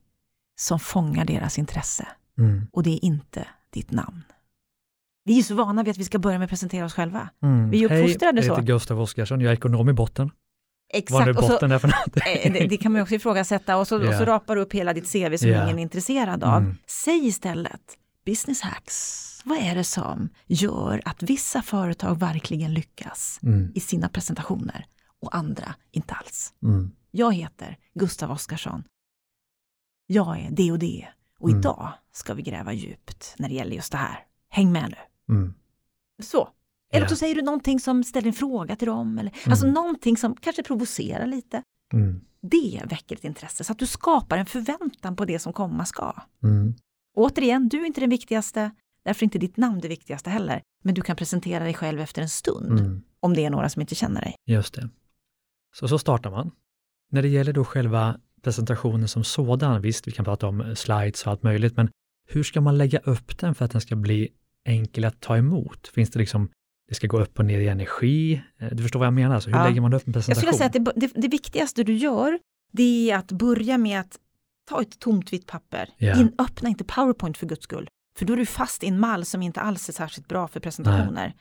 som 0.61 0.81
fångar 0.81 1.25
deras 1.25 1.59
intresse 1.59 2.09
Mm. 2.39 2.67
och 2.73 2.83
det 2.83 2.91
är 2.91 3.05
inte 3.05 3.49
ditt 3.71 3.91
namn. 3.91 4.23
Vi 5.29 5.39
är 5.39 5.43
så 5.43 5.55
vana 5.55 5.83
vid 5.83 5.91
att 5.91 5.99
vi 5.99 6.05
ska 6.05 6.19
börja 6.19 6.39
med 6.39 6.45
att 6.45 6.51
presentera 6.51 6.85
oss 6.85 6.95
själva. 6.95 7.29
Mm. 7.43 7.71
Vi 7.71 7.85
är 7.85 7.85
uppfostrade 7.85 8.41
Hej, 8.41 8.47
jag 8.49 8.57
så. 8.57 8.61
heter 8.63 8.73
Gustav 8.73 9.01
Oskarsson, 9.01 9.41
jag 9.41 9.51
är 9.53 9.57
ekonom 9.57 9.89
i 9.89 9.93
botten. 9.93 10.31
Vad 10.31 10.99
Exakt, 10.99 11.29
och 11.39 11.45
så, 11.45 11.49
botten 11.53 11.73
är 11.73 11.79
för 11.79 11.89
någonting. 11.89 12.23
eh, 12.45 12.53
det, 12.53 12.67
det 12.69 12.77
kan 12.77 12.93
man 12.93 12.99
ju 12.99 13.03
också 13.03 13.15
ifrågasätta 13.15 13.77
och 13.77 13.89
så, 13.89 14.09
och 14.09 14.15
så 14.15 14.25
rapar 14.25 14.57
du 14.57 14.63
upp 14.63 14.73
hela 14.75 14.93
ditt 14.93 15.13
CV 15.13 15.37
som 15.37 15.49
Ja. 15.49 15.65
ingen 15.65 15.79
är 15.79 15.83
intresserad 15.83 16.45
av. 16.45 16.59
Mm. 16.63 16.77
Säg 16.87 17.27
istället 17.27 17.81
business 18.27 18.61
hacks. 18.61 19.25
Vad 19.45 19.59
är 19.59 19.75
det 19.75 19.85
som 19.85 20.29
gör 20.47 21.03
att 21.05 21.23
vissa 21.23 21.63
företag 21.63 22.19
verkligen 22.19 22.75
lyckas 22.75 23.41
Mm. 23.43 23.73
i 23.75 23.81
sina 23.81 24.09
presentationer 24.09 24.87
och 25.21 25.37
andra 25.37 25.75
inte 25.93 26.15
alls? 26.15 26.53
Mm. 26.63 26.91
Jag 27.11 27.35
heter 27.35 27.77
Gustav 27.95 28.31
Oskarsson. 28.31 28.85
Jag 30.07 30.39
är 30.41 30.49
det 30.51 30.73
och 30.73 30.79
det 30.79 31.07
och 31.41 31.49
Mm. 31.49 31.61
idag 31.61 31.93
ska 32.13 32.35
vi 32.35 32.43
gräva 32.43 32.73
djupt 32.73 33.35
när 33.39 33.49
det 33.49 33.55
gäller 33.55 33.77
just 33.77 33.93
det 33.93 33.99
här. 33.99 34.19
Häng 34.51 34.73
med 34.73 34.89
nu. 34.91 34.97
Mm. 35.29 35.55
Så, 36.23 36.49
Eller 36.93 37.05
Ja. 37.05 37.09
så 37.09 37.17
säger 37.17 37.35
du 37.35 37.43
någonting 37.43 37.81
som 37.81 38.05
ställer 38.05 38.27
en 38.29 38.33
fråga 38.33 38.77
till 38.77 38.89
dem. 38.89 39.19
Eller, 39.19 39.33
Alltså 39.47 39.65
Mm. 39.65 39.75
någonting 39.75 40.17
som 40.17 40.37
kanske 40.37 40.63
provocerar 40.63 41.27
lite. 41.27 41.63
Mm. 41.93 42.21
Det 42.43 42.83
väcker 42.87 43.17
ett 43.17 43.25
intresse 43.25 43.65
så 43.65 43.73
att 43.73 43.79
du 43.79 43.87
skapar 43.87 44.39
en 44.39 44.47
förväntan 44.47 45.17
på 45.17 45.25
det 45.25 45.39
som 45.39 45.53
komma 45.53 45.85
ska. 45.85 46.13
Mm. 46.43 46.75
Återigen, 47.17 47.69
du 47.69 47.81
är 47.83 47.87
inte 47.87 48.01
den 48.01 48.11
viktigaste, 48.11 48.71
därför 49.05 49.23
är 49.23 49.25
inte 49.25 49.39
ditt 49.39 49.57
namn 49.57 49.81
det 49.81 49.89
viktigaste 49.89 50.31
heller. 50.31 50.63
Men 50.85 50.95
du 50.95 51.03
kan 51.03 51.17
presentera 51.17 51.65
dig 51.65 51.75
själv 51.75 52.01
efter 52.01 52.23
en 52.23 52.29
stund, 52.29 52.81
Mm. 52.81 53.03
om 53.21 53.35
det 53.35 53.45
är 53.45 53.51
några 53.51 53.69
som 53.69 53.81
inte 53.83 53.95
känner 53.95 54.21
dig. 54.21 54.35
Just 54.47 54.75
det. 54.75 54.89
Så 55.75 55.89
så 55.89 55.99
startar 55.99 56.31
man. 56.31 56.51
När 57.11 57.23
det 57.23 57.29
gäller 57.29 57.53
då 57.53 57.65
själva 57.65 58.21
presentationen 58.43 59.09
som 59.09 59.25
sådan, 59.25 59.83
visst 59.83 60.07
vi 60.09 60.13
kan 60.13 60.25
prata 60.25 60.47
om 60.49 60.77
slides 60.77 61.23
och 61.27 61.31
allt 61.33 61.43
möjligt, 61.43 61.77
men 61.77 61.91
hur 62.29 62.43
ska 62.43 62.61
man 62.61 62.79
lägga 62.79 62.99
upp 62.99 63.39
den 63.39 63.55
för 63.55 63.65
att 63.65 63.71
den 63.71 63.81
ska 63.81 63.97
bli 63.97 64.29
enkel 64.69 65.05
att 65.05 65.21
ta 65.21 65.37
emot? 65.37 65.89
Finns 65.89 66.11
det 66.11 66.19
liksom, 66.19 66.49
det 66.89 66.95
ska 66.95 67.07
gå 67.07 67.21
upp 67.21 67.39
och 67.39 67.45
ner 67.45 67.59
i 67.59 67.69
energi? 67.69 68.43
Eh, 68.59 68.69
Du 68.73 68.83
förstår 68.83 68.99
vad 69.01 69.07
jag 69.07 69.15
menar, 69.15 69.35
alltså, 69.35 69.51
hur 69.51 69.57
Ja. 69.57 69.65
lägger 69.69 69.81
man 69.81 69.93
upp 69.93 70.03
en 70.07 70.13
Jag 70.13 70.15
presentation? 70.15 70.43
skulle 70.43 70.59
säga 70.59 70.67
att 70.67 70.95
det, 70.97 71.07
det, 71.07 71.21
det 71.23 71.29
viktigaste 71.29 71.85
du 71.85 71.95
gör, 71.95 72.39
det 72.73 73.11
är 73.11 73.17
att 73.17 73.33
börja 73.33 73.79
med 73.79 74.01
att 74.01 74.19
ta 74.69 74.83
ett 74.83 74.99
tomt 74.99 75.33
vitt 75.33 75.47
papper. 75.47 75.89
Ja. 75.99 76.21
In, 76.21 76.33
öppna 76.39 76.69
inte 76.69 76.85
PowerPoint 76.85 77.37
för 77.39 77.47
guds 77.47 77.65
skull. 77.65 77.89
För 78.19 78.27
då 78.27 78.33
är 78.33 78.37
du 78.37 78.47
fast 78.47 78.85
i 78.85 78.87
en 78.87 79.01
mall 79.01 79.25
som 79.25 79.43
inte 79.43 79.61
alls 79.61 79.89
är 79.89 79.93
särskilt 79.93 80.29
bra 80.29 80.49
för 80.49 80.61
presentationer. 80.61 81.35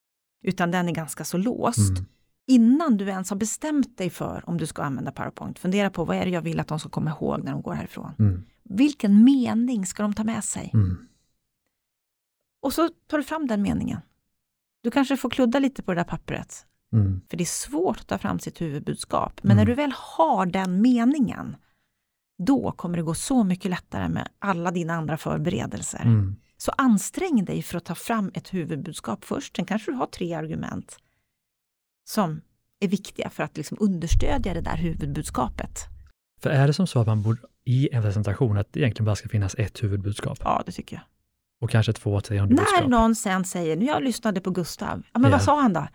Utan 0.44 0.72
den 0.72 0.90
är 0.90 0.94
ganska 0.94 1.24
så 1.24 1.38
låst. 1.38 1.90
Mm. 1.90 2.06
Innan 2.48 2.98
du 2.98 3.06
ens 3.08 3.30
har 3.30 3.38
bestämt 3.38 3.98
dig 3.98 4.10
för 4.10 4.44
om 4.50 4.58
du 4.58 4.66
ska 4.66 4.84
använda 4.84 5.12
PowerPoint, 5.12 5.60
fundera 5.60 5.90
på 5.90 6.06
vad 6.06 6.18
är 6.18 6.26
det 6.26 6.32
jag 6.32 6.42
vill 6.42 6.60
att 6.60 6.68
de 6.68 6.80
ska 6.80 6.90
komma 6.90 7.10
ihåg 7.10 7.44
när 7.44 7.52
de 7.52 7.62
går 7.62 7.74
härifrån. 7.74 8.12
Mm. 8.20 8.44
Vilken 8.64 9.24
mening 9.24 9.86
ska 9.86 10.04
de 10.04 10.14
ta 10.14 10.24
med 10.24 10.44
sig? 10.44 10.72
Mm. 10.74 10.98
Och 12.62 12.74
så 12.74 12.90
tar 13.08 13.18
du 13.18 13.24
fram 13.24 13.48
den 13.48 13.62
meningen. 13.62 14.00
Du 14.84 14.92
kanske 14.92 15.18
får 15.18 15.30
kludda 15.30 15.60
lite 15.60 15.84
på 15.84 15.94
det 15.94 16.00
där 16.00 16.04
pappret, 16.06 16.64
Mm. 16.94 17.22
för 17.30 17.38
det 17.38 17.44
är 17.44 17.46
svårt 17.46 18.00
att 18.00 18.08
ta 18.08 18.18
fram 18.18 18.40
sitt 18.40 18.62
huvudbudskap. 18.62 19.40
Men 19.44 19.52
Mm. 19.52 19.58
när 19.58 19.66
du 19.66 19.74
väl 19.74 19.92
har 19.96 20.46
den 20.46 20.82
meningen, 20.82 21.56
då 22.38 22.72
kommer 22.72 22.98
det 22.98 23.04
gå 23.04 23.14
så 23.14 23.44
mycket 23.44 23.72
lättare 23.72 24.10
med 24.10 24.30
alla 24.40 24.72
dina 24.72 24.94
andra 24.94 25.18
förberedelser. 25.18 26.02
Mm. 26.06 26.36
Så 26.58 26.72
ansträng 26.78 27.46
dig 27.46 27.62
för 27.62 27.78
att 27.78 27.86
ta 27.86 27.96
fram 27.96 28.32
ett 28.34 28.54
huvudbudskap 28.54 29.26
först. 29.26 29.56
Sen 29.56 29.66
kanske 29.66 29.92
du 29.92 29.96
har 29.96 30.06
tre 30.08 30.34
argument 30.34 30.98
som 32.04 32.42
är 32.80 32.88
viktiga 32.88 33.30
för 33.30 33.44
att 33.44 33.58
liksom 33.58 33.78
understödja 33.82 34.54
det 34.54 34.62
där 34.62 34.78
huvudbudskapet. 34.78 35.80
För 36.42 36.50
är 36.50 36.68
det 36.68 36.74
som 36.74 36.88
så 36.88 37.00
att 37.00 37.08
man 37.08 37.22
borde 37.22 37.42
i 37.66 37.90
en 37.92 38.02
presentation 38.04 38.58
att 38.58 38.74
det 38.74 38.80
egentligen 38.80 39.06
bara 39.06 39.16
ska 39.16 39.30
finnas 39.30 39.56
ett 39.58 39.84
huvudbudskap 39.84 40.38
Ja, 40.44 40.64
det 40.66 40.72
tycker 40.72 40.96
jag. 40.96 41.04
Och 41.62 41.70
kanske 41.70 41.94
två, 41.94 42.22
tre 42.22 42.46
När 42.46 42.88
någon 42.88 43.16
sen 43.16 43.46
säger, 43.46 43.78
nu 43.78 43.86
jag 43.86 44.04
lyssnade 44.04 44.42
på 44.42 44.50
Gustav, 44.52 45.04
ja, 45.14 45.20
men 45.20 45.32
Ja. 45.32 45.38
vad 45.38 45.42
sa 45.46 45.62
han 45.62 45.74
då? 45.74 45.88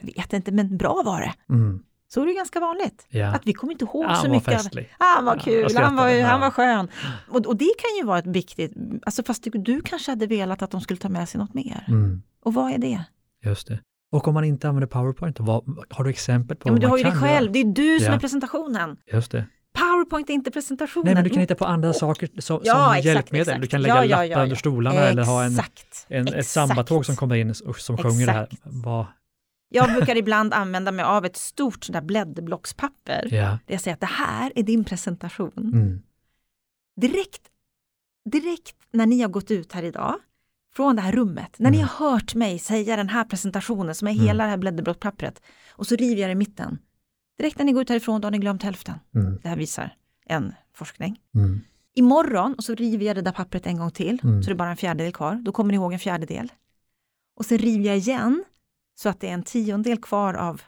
Jag 0.00 0.14
vet 0.22 0.32
inte, 0.32 0.52
men 0.52 0.76
bra 0.76 1.02
var 1.04 1.20
det. 1.20 1.54
Mm. 1.54 1.82
Så 2.08 2.22
är 2.22 2.26
det 2.26 2.32
ganska 2.34 2.60
vanligt. 2.60 3.06
Ja. 3.08 3.26
Att 3.34 3.46
vi 3.46 3.52
kommer 3.52 3.72
inte 3.72 3.84
ihåg 3.84 4.04
Ja, 4.04 4.08
så 4.14 4.20
han 4.20 4.30
var 4.30 4.36
mycket. 4.36 4.52
Festlig. 4.54 4.88
han 4.98 5.24
var 5.24 5.34
Ja, 5.36 5.40
kul, 5.42 5.66
jag 5.70 5.80
han 5.82 5.96
var, 5.96 6.08
ja. 6.08 6.26
han 6.26 6.40
var 6.40 6.50
skön. 6.50 6.88
Och, 7.28 7.46
och 7.46 7.56
det 7.56 7.70
kan 7.78 7.96
ju 8.00 8.04
vara 8.06 8.18
ett 8.18 8.26
viktigt, 8.26 8.72
alltså 9.02 9.22
fast 9.22 9.44
du, 9.44 9.50
du 9.50 9.80
kanske 9.80 10.10
hade 10.12 10.26
velat 10.26 10.62
att 10.62 10.70
de 10.70 10.80
skulle 10.80 11.00
ta 11.00 11.08
med 11.08 11.28
sig 11.28 11.38
något 11.40 11.54
mer. 11.54 11.84
Mm. 11.88 12.22
Och 12.44 12.54
vad 12.54 12.72
är 12.72 12.78
det? 12.78 13.04
Just 13.44 13.68
det. 13.68 13.80
Och 14.12 14.28
om 14.28 14.34
man 14.34 14.44
inte 14.44 14.68
använder 14.68 14.86
PowerPoint, 14.86 15.40
vad, 15.40 15.64
har 15.90 16.04
du 16.04 16.10
exempel 16.10 16.56
på 16.56 16.68
Ja, 16.68 16.72
men 16.72 16.74
vad 16.74 16.80
du 16.80 16.86
man 16.86 16.90
har 16.90 16.98
ju 16.98 17.04
kan 17.04 17.28
själv, 17.28 17.44
göra? 17.44 17.52
det 17.52 17.58
är 17.60 17.74
du 17.92 17.98
som 18.00 18.06
Ja. 18.08 18.14
är 18.14 18.18
presentationen. 18.20 18.96
Just 19.12 19.30
det. 19.32 19.44
Powerpoint 20.10 20.30
är 20.30 20.34
inte 20.34 20.50
presentationen. 20.50 21.04
Nej, 21.04 21.14
men 21.14 21.24
du 21.24 21.30
kan 21.30 21.40
hitta 21.40 21.54
på 21.54 21.64
andra 21.64 21.92
saker 21.92 22.28
som, 22.38 22.60
Ja, 22.64 22.72
som 22.74 22.92
exakt, 22.92 23.04
hjälpmedel. 23.06 23.40
exakt. 23.48 23.60
Du 23.62 23.66
kan 23.66 23.82
lägga 23.82 24.04
Ja, 24.04 24.24
ja, 24.24 24.28
lappar 24.28 24.42
under 24.42 24.56
stolarna 24.56 25.00
eller 25.00 25.24
ha 25.24 25.44
en, 25.44 25.60
en, 26.08 26.28
ett 26.28 26.46
sambatåg 26.46 27.06
som 27.06 27.16
kommer 27.16 27.36
in 27.36 27.54
och 27.66 27.80
som 27.80 27.96
sjunger 27.98 28.26
det 28.26 28.32
här. 28.32 28.48
Vad, 28.62 29.06
Jag 29.68 29.92
brukar 29.92 30.16
ibland 30.16 30.54
använda 30.54 30.92
mig 30.92 31.04
av 31.04 31.24
ett 31.24 31.36
stort 31.36 31.84
sånt 31.84 31.94
där 31.94 32.00
blädderblockspapper. 32.02 33.26
Där 33.30 33.58
jag 33.66 33.80
säger 33.80 33.94
att 33.94 34.00
det 34.00 34.06
här 34.06 34.52
är 34.54 34.62
din 34.62 34.84
presentation. 34.84 35.52
Mm. 35.56 36.02
Direkt, 37.00 37.42
direkt 38.30 38.76
när 38.92 39.06
ni 39.06 39.20
har 39.22 39.28
gått 39.28 39.50
ut 39.50 39.72
här 39.72 39.82
idag, 39.82 40.14
från 40.74 40.96
det 40.96 41.02
här 41.02 41.12
rummet, 41.12 41.54
när 41.58 41.70
ni 41.70 41.76
Mm. 41.76 41.88
har 41.92 42.10
hört 42.10 42.34
mig 42.34 42.58
säga 42.58 42.96
den 42.96 43.08
här 43.08 43.24
presentationen 43.24 43.94
som 43.94 44.08
är 44.08 44.12
Mm. 44.12 44.24
hela 44.26 44.44
det 44.44 44.50
här 44.50 44.56
blädderblockpappret 44.56 45.42
och 45.72 45.86
så 45.86 45.96
river 45.96 46.20
jag 46.20 46.28
det 46.28 46.32
i 46.32 46.34
mitten. 46.34 46.78
Direkt 47.38 47.58
när 47.58 47.64
ni 47.64 47.72
går 47.72 47.82
ut 47.82 47.88
härifrån, 47.88 48.20
då 48.20 48.26
har 48.26 48.30
ni 48.30 48.38
glömt 48.38 48.62
hälften. 48.62 48.94
Mm. 49.14 49.38
Det 49.42 49.48
här 49.48 49.56
visar 49.56 49.94
en 50.30 50.52
forskning. 50.74 51.20
Mm. 51.34 51.60
Imorgon, 51.94 52.54
och 52.54 52.64
så 52.64 52.74
river 52.74 53.06
jag 53.06 53.16
det 53.16 53.22
där 53.22 53.32
pappret 53.32 53.66
en 53.66 53.78
gång 53.78 53.90
till, 53.90 54.20
Mm. 54.22 54.42
så 54.42 54.50
det 54.50 54.54
är 54.54 54.56
bara 54.56 54.70
en 54.70 54.76
fjärdedel 54.76 55.12
kvar. 55.12 55.34
Då 55.34 55.52
kommer 55.52 55.72
ni 55.72 55.74
ihåg 55.76 55.92
en 55.92 55.98
fjärdedel. 55.98 56.52
Och 57.36 57.44
sen 57.46 57.58
river 57.58 57.84
jag 57.86 57.96
igen, 57.98 58.44
så 59.00 59.08
att 59.08 59.20
det 59.20 59.28
är 59.28 59.32
en 59.34 59.42
tiondel 59.42 59.98
kvar 59.98 60.34
av, 60.34 60.62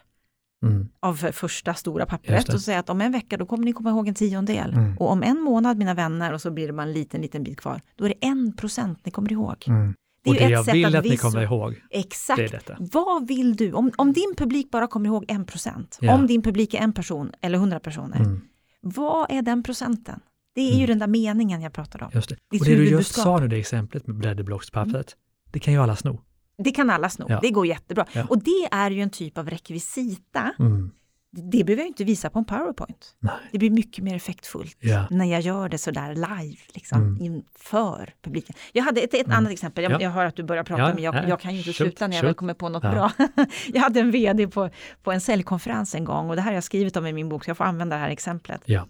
Mm. 0.65 0.87
av 0.99 1.13
första 1.31 1.73
stora 1.73 2.05
pappret. 2.05 2.53
Och 2.53 2.61
säga 2.61 2.79
att 2.79 2.89
om 2.89 3.01
en 3.01 3.11
vecka, 3.11 3.37
då 3.37 3.45
kommer 3.45 3.65
ni 3.65 3.73
komma 3.73 3.89
ihåg 3.89 4.07
en 4.07 4.13
tiondel. 4.15 4.73
Mm. 4.73 4.97
Och 4.97 5.11
om 5.11 5.23
en 5.23 5.41
månad, 5.41 5.77
mina 5.77 5.93
vänner, 5.93 6.33
och 6.33 6.41
så 6.41 6.51
blir 6.51 6.67
det 6.67 6.73
bara 6.73 6.83
en 6.83 6.93
liten, 6.93 7.21
liten 7.21 7.43
bit 7.43 7.59
kvar, 7.61 7.81
då 7.95 8.05
är 8.05 8.09
det 8.09 8.27
en 8.27 8.53
procent 8.55 8.99
ni 9.05 9.11
kommer 9.11 9.31
ihåg. 9.31 9.55
Mm. 9.67 9.93
Det 10.23 10.29
är 10.29 10.31
Och 10.33 10.37
det 10.37 10.43
ett 10.43 10.51
jag 10.51 10.65
sätt 10.65 10.73
vill 10.73 10.95
att, 10.95 11.03
ni 11.03 11.09
visu- 11.09 11.21
kommer 11.21 11.41
ihåg, 11.43 11.81
Exakt. 11.89 12.37
det 12.37 12.43
är 12.43 12.49
detta. 12.49 12.77
Vad 12.79 13.27
vill 13.27 13.55
du? 13.55 13.73
Om, 13.73 13.91
om 13.97 14.13
din 14.13 14.33
publik 14.37 14.71
bara 14.71 14.87
kommer 14.87 15.07
ihåg 15.09 15.25
en 15.27 15.45
procent, 15.45 15.97
Ja. 16.01 16.13
om 16.15 16.27
din 16.27 16.41
publik 16.41 16.73
är 16.73 16.79
en 16.79 16.93
person 16.93 17.31
eller 17.41 17.57
hundra 17.57 17.79
personer, 17.79 18.17
Mm. 18.19 18.41
Vad 18.83 19.31
är 19.31 19.41
den 19.41 19.63
procenten? 19.63 20.19
Det 20.55 20.61
är 20.61 20.71
ju 20.77 20.83
Mm. 20.83 20.87
den 20.87 20.99
där 20.99 21.07
meningen 21.07 21.61
jag 21.61 21.73
pratar 21.73 22.03
om. 22.03 22.09
Just 22.13 22.29
det. 22.29 22.35
Ditt 22.51 22.61
Och 22.61 22.67
det 22.67 22.75
du 22.75 22.89
just 22.89 23.13
sa 23.15 23.39
nu, 23.39 23.47
det 23.47 23.57
exemplet 23.57 24.07
med 24.07 24.15
blädderblockspappret, 24.15 25.15
det 25.51 25.59
kan 25.59 25.73
ju 25.73 25.79
alla 25.81 25.95
sno. 25.95 26.21
Det 26.57 26.71
kan 26.71 26.89
alla 26.89 27.09
sno, 27.09 27.25
Ja. 27.29 27.39
det 27.41 27.49
går 27.49 27.67
jättebra. 27.67 28.05
Ja. 28.13 28.25
Och 28.29 28.43
det 28.43 28.67
är 28.71 28.91
ju 28.91 29.01
en 29.01 29.09
typ 29.09 29.37
av 29.37 29.49
rekvisita. 29.49 30.53
Mm. 30.59 30.91
Det 31.35 31.63
behöver 31.63 31.81
jag 31.81 31.87
inte 31.87 32.03
visa 32.03 32.29
på 32.29 32.39
en 32.39 32.45
powerpoint. 32.45 33.15
Nej. 33.19 33.33
Det 33.51 33.57
blir 33.59 33.69
mycket 33.69 34.03
mer 34.03 34.15
effektfullt 34.15 34.77
Ja. 34.79 35.07
när 35.09 35.25
jag 35.25 35.41
gör 35.41 35.69
det 35.69 35.77
sådär 35.77 36.15
live, 36.15 36.57
liksom, 36.73 37.01
Mm. 37.01 37.21
inför 37.21 38.13
publiken. 38.21 38.55
Jag 38.73 38.83
hade 38.83 39.01
ett, 39.01 39.13
ett 39.13 39.25
Mm. 39.25 39.37
annat 39.37 39.51
exempel, 39.51 39.83
jag, 39.83 39.93
Ja. 39.93 40.01
jag 40.01 40.09
hör 40.09 40.25
att 40.25 40.35
du 40.35 40.43
börjar 40.43 40.63
prata, 40.63 40.81
Ja, 40.81 40.93
men 40.93 41.03
jag, 41.03 41.29
jag 41.29 41.39
kan 41.39 41.51
ju 41.51 41.57
inte 41.57 41.67
Shoot, 41.73 41.75
sluta 41.75 42.07
när 42.07 42.15
jag 42.15 42.23
väl 42.23 42.33
kommer 42.33 42.53
på 42.53 42.69
något 42.69 42.83
Ja. 42.83 42.91
bra. 42.91 43.11
jag 43.73 43.81
hade 43.81 43.99
en 43.99 44.11
vd 44.11 44.47
på, 44.47 44.69
på 45.03 45.11
en 45.11 45.21
säljkonferens 45.21 45.95
en 45.95 46.03
gång 46.05 46.29
och 46.29 46.35
det 46.35 46.41
här 46.41 46.49
har 46.49 46.55
jag 46.55 46.63
skrivit 46.63 46.95
om 46.97 47.05
i 47.07 47.13
min 47.13 47.29
bok, 47.29 47.43
så 47.43 47.49
jag 47.49 47.57
får 47.57 47.63
använda 47.65 47.95
det 47.95 48.01
här 48.01 48.09
exemplet. 48.09 48.61
Ja. 48.65 48.87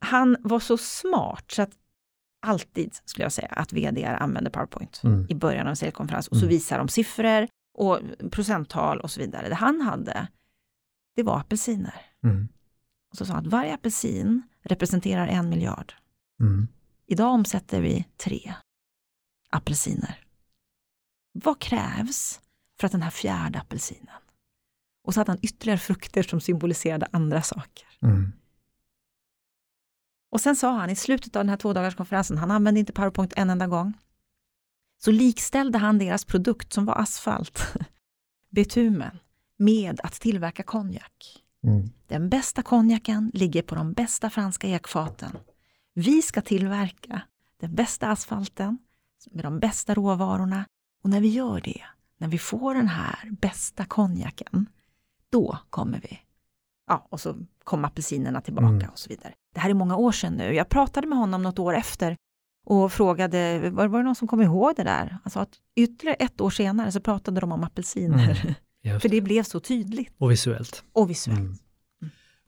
Han 0.00 0.36
var 0.40 0.60
så 0.60 0.76
smart 0.78 1.44
så 1.50 1.62
att 1.62 1.70
alltid, 2.46 2.94
skulle 3.04 3.24
jag 3.24 3.32
säga, 3.32 3.48
att 3.48 3.72
vd 3.72 4.04
använder 4.06 4.50
PowerPoint 4.50 5.00
Mm. 5.04 5.26
i 5.28 5.34
början 5.34 5.66
av 5.66 5.70
en 5.70 5.76
säljkonferens 5.76 6.28
och 6.28 6.36
så 6.36 6.42
Mm. 6.42 6.48
visar 6.48 6.78
de 6.78 6.88
siffror 6.88 7.48
och 7.78 7.98
procenttal 8.30 9.00
och 9.00 9.10
så 9.10 9.20
vidare. 9.20 9.48
Det 9.48 9.54
han 9.54 9.80
hade, 9.80 10.26
det 11.16 11.22
var 11.22 11.40
apelsiner. 11.40 12.06
Mm. 12.24 12.48
Och 13.10 13.16
så 13.16 13.26
sa 13.26 13.32
han 13.32 13.46
att 13.46 13.52
varje 13.52 13.74
apelsin 13.74 14.42
representerar 14.62 15.26
en 15.26 15.48
miljard. 15.48 15.94
Mm. 16.40 16.68
Idag 17.06 17.34
omsätter 17.34 17.80
vi 17.80 18.06
tre 18.16 18.54
apelsiner. 19.50 20.24
Vad 21.32 21.60
krävs 21.60 22.40
för 22.78 22.86
att 22.86 22.92
den 22.92 23.02
här 23.02 23.10
fjärde 23.10 23.60
apelsinen? 23.60 24.20
Och 25.02 25.14
så 25.14 25.20
hade 25.20 25.32
han 25.32 25.38
ytterligare 25.42 25.78
frukter 25.78 26.22
som 26.22 26.40
symboliserade 26.40 27.06
andra 27.12 27.42
saker. 27.42 27.86
Mm. 28.02 28.32
Och 30.30 30.40
sen 30.40 30.56
sa 30.56 30.72
han 30.72 30.90
i 30.90 30.96
slutet 30.96 31.36
av 31.36 31.40
den 31.40 31.48
här 31.48 31.56
två 31.56 31.72
dagars 31.72 31.96
konferensen, 31.96 32.38
han 32.38 32.50
använde 32.50 32.80
inte 32.80 32.92
PowerPoint 32.92 33.32
en 33.36 33.50
enda 33.50 33.66
gång, 33.66 33.92
så 34.98 35.10
likställde 35.10 35.78
han 35.78 35.98
deras 35.98 36.24
produkt 36.24 36.72
som 36.72 36.84
var 36.84 36.94
asfalt, 36.94 37.74
betumen, 38.50 39.18
med 39.60 40.00
att 40.02 40.12
tillverka 40.12 40.62
konjak. 40.62 41.42
Mm. 41.64 41.90
Den 42.06 42.28
bästa 42.28 42.62
konjaken 42.62 43.30
ligger 43.34 43.62
på 43.62 43.74
de 43.74 43.92
bästa 43.92 44.30
franska 44.30 44.68
ekfaten. 44.68 45.36
Vi 45.94 46.22
ska 46.22 46.40
tillverka 46.40 47.22
den 47.60 47.74
bästa 47.74 48.10
asfalten 48.10 48.78
med 49.30 49.44
de 49.44 49.60
bästa 49.60 49.94
råvarorna 49.94 50.64
och 51.04 51.10
när 51.10 51.20
vi 51.20 51.28
gör 51.28 51.60
det, 51.60 51.82
när 52.18 52.28
vi 52.28 52.38
får 52.38 52.74
den 52.74 52.88
här 52.88 53.30
bästa 53.40 53.84
konjaken, 53.84 54.66
då 55.30 55.58
kommer 55.70 56.00
vi. 56.00 56.18
Ja, 56.86 57.06
och 57.10 57.20
så 57.20 57.36
kom 57.64 57.84
apelsinerna 57.84 58.40
tillbaka 58.40 58.66
Mm. 58.68 58.88
och 58.90 58.98
så 58.98 59.08
vidare. 59.08 59.32
Det 59.54 59.60
här 59.60 59.70
är 59.70 59.74
många 59.74 59.96
år 59.96 60.12
sedan 60.12 60.32
nu. 60.34 60.54
Jag 60.54 60.68
pratade 60.68 61.06
med 61.06 61.18
honom 61.18 61.42
något 61.42 61.58
år 61.58 61.74
efter 61.74 62.16
och 62.66 62.92
frågade, 62.92 63.70
var, 63.70 63.86
var 63.86 63.98
det 63.98 64.04
någon 64.04 64.14
som 64.14 64.28
kom 64.28 64.42
ihåg 64.42 64.72
det 64.76 64.82
där? 64.84 65.18
Han 65.22 65.30
sa 65.30 65.40
att 65.40 65.54
ytterligare 65.76 66.16
ett 66.16 66.40
år 66.40 66.50
senare 66.50 66.92
så 66.92 67.00
pratade 67.00 67.40
de 67.40 67.52
om 67.52 67.64
apelsiner. 67.64 68.40
Mm. 68.42 68.54
Just 68.82 69.02
För 69.02 69.08
det. 69.08 69.20
blev 69.20 69.42
så 69.42 69.60
tydligt 69.60 70.12
Och 70.18 70.30
visuellt. 70.30 70.84
och 70.92 71.10
visuellt. 71.10 71.38
Mm. 71.40 71.56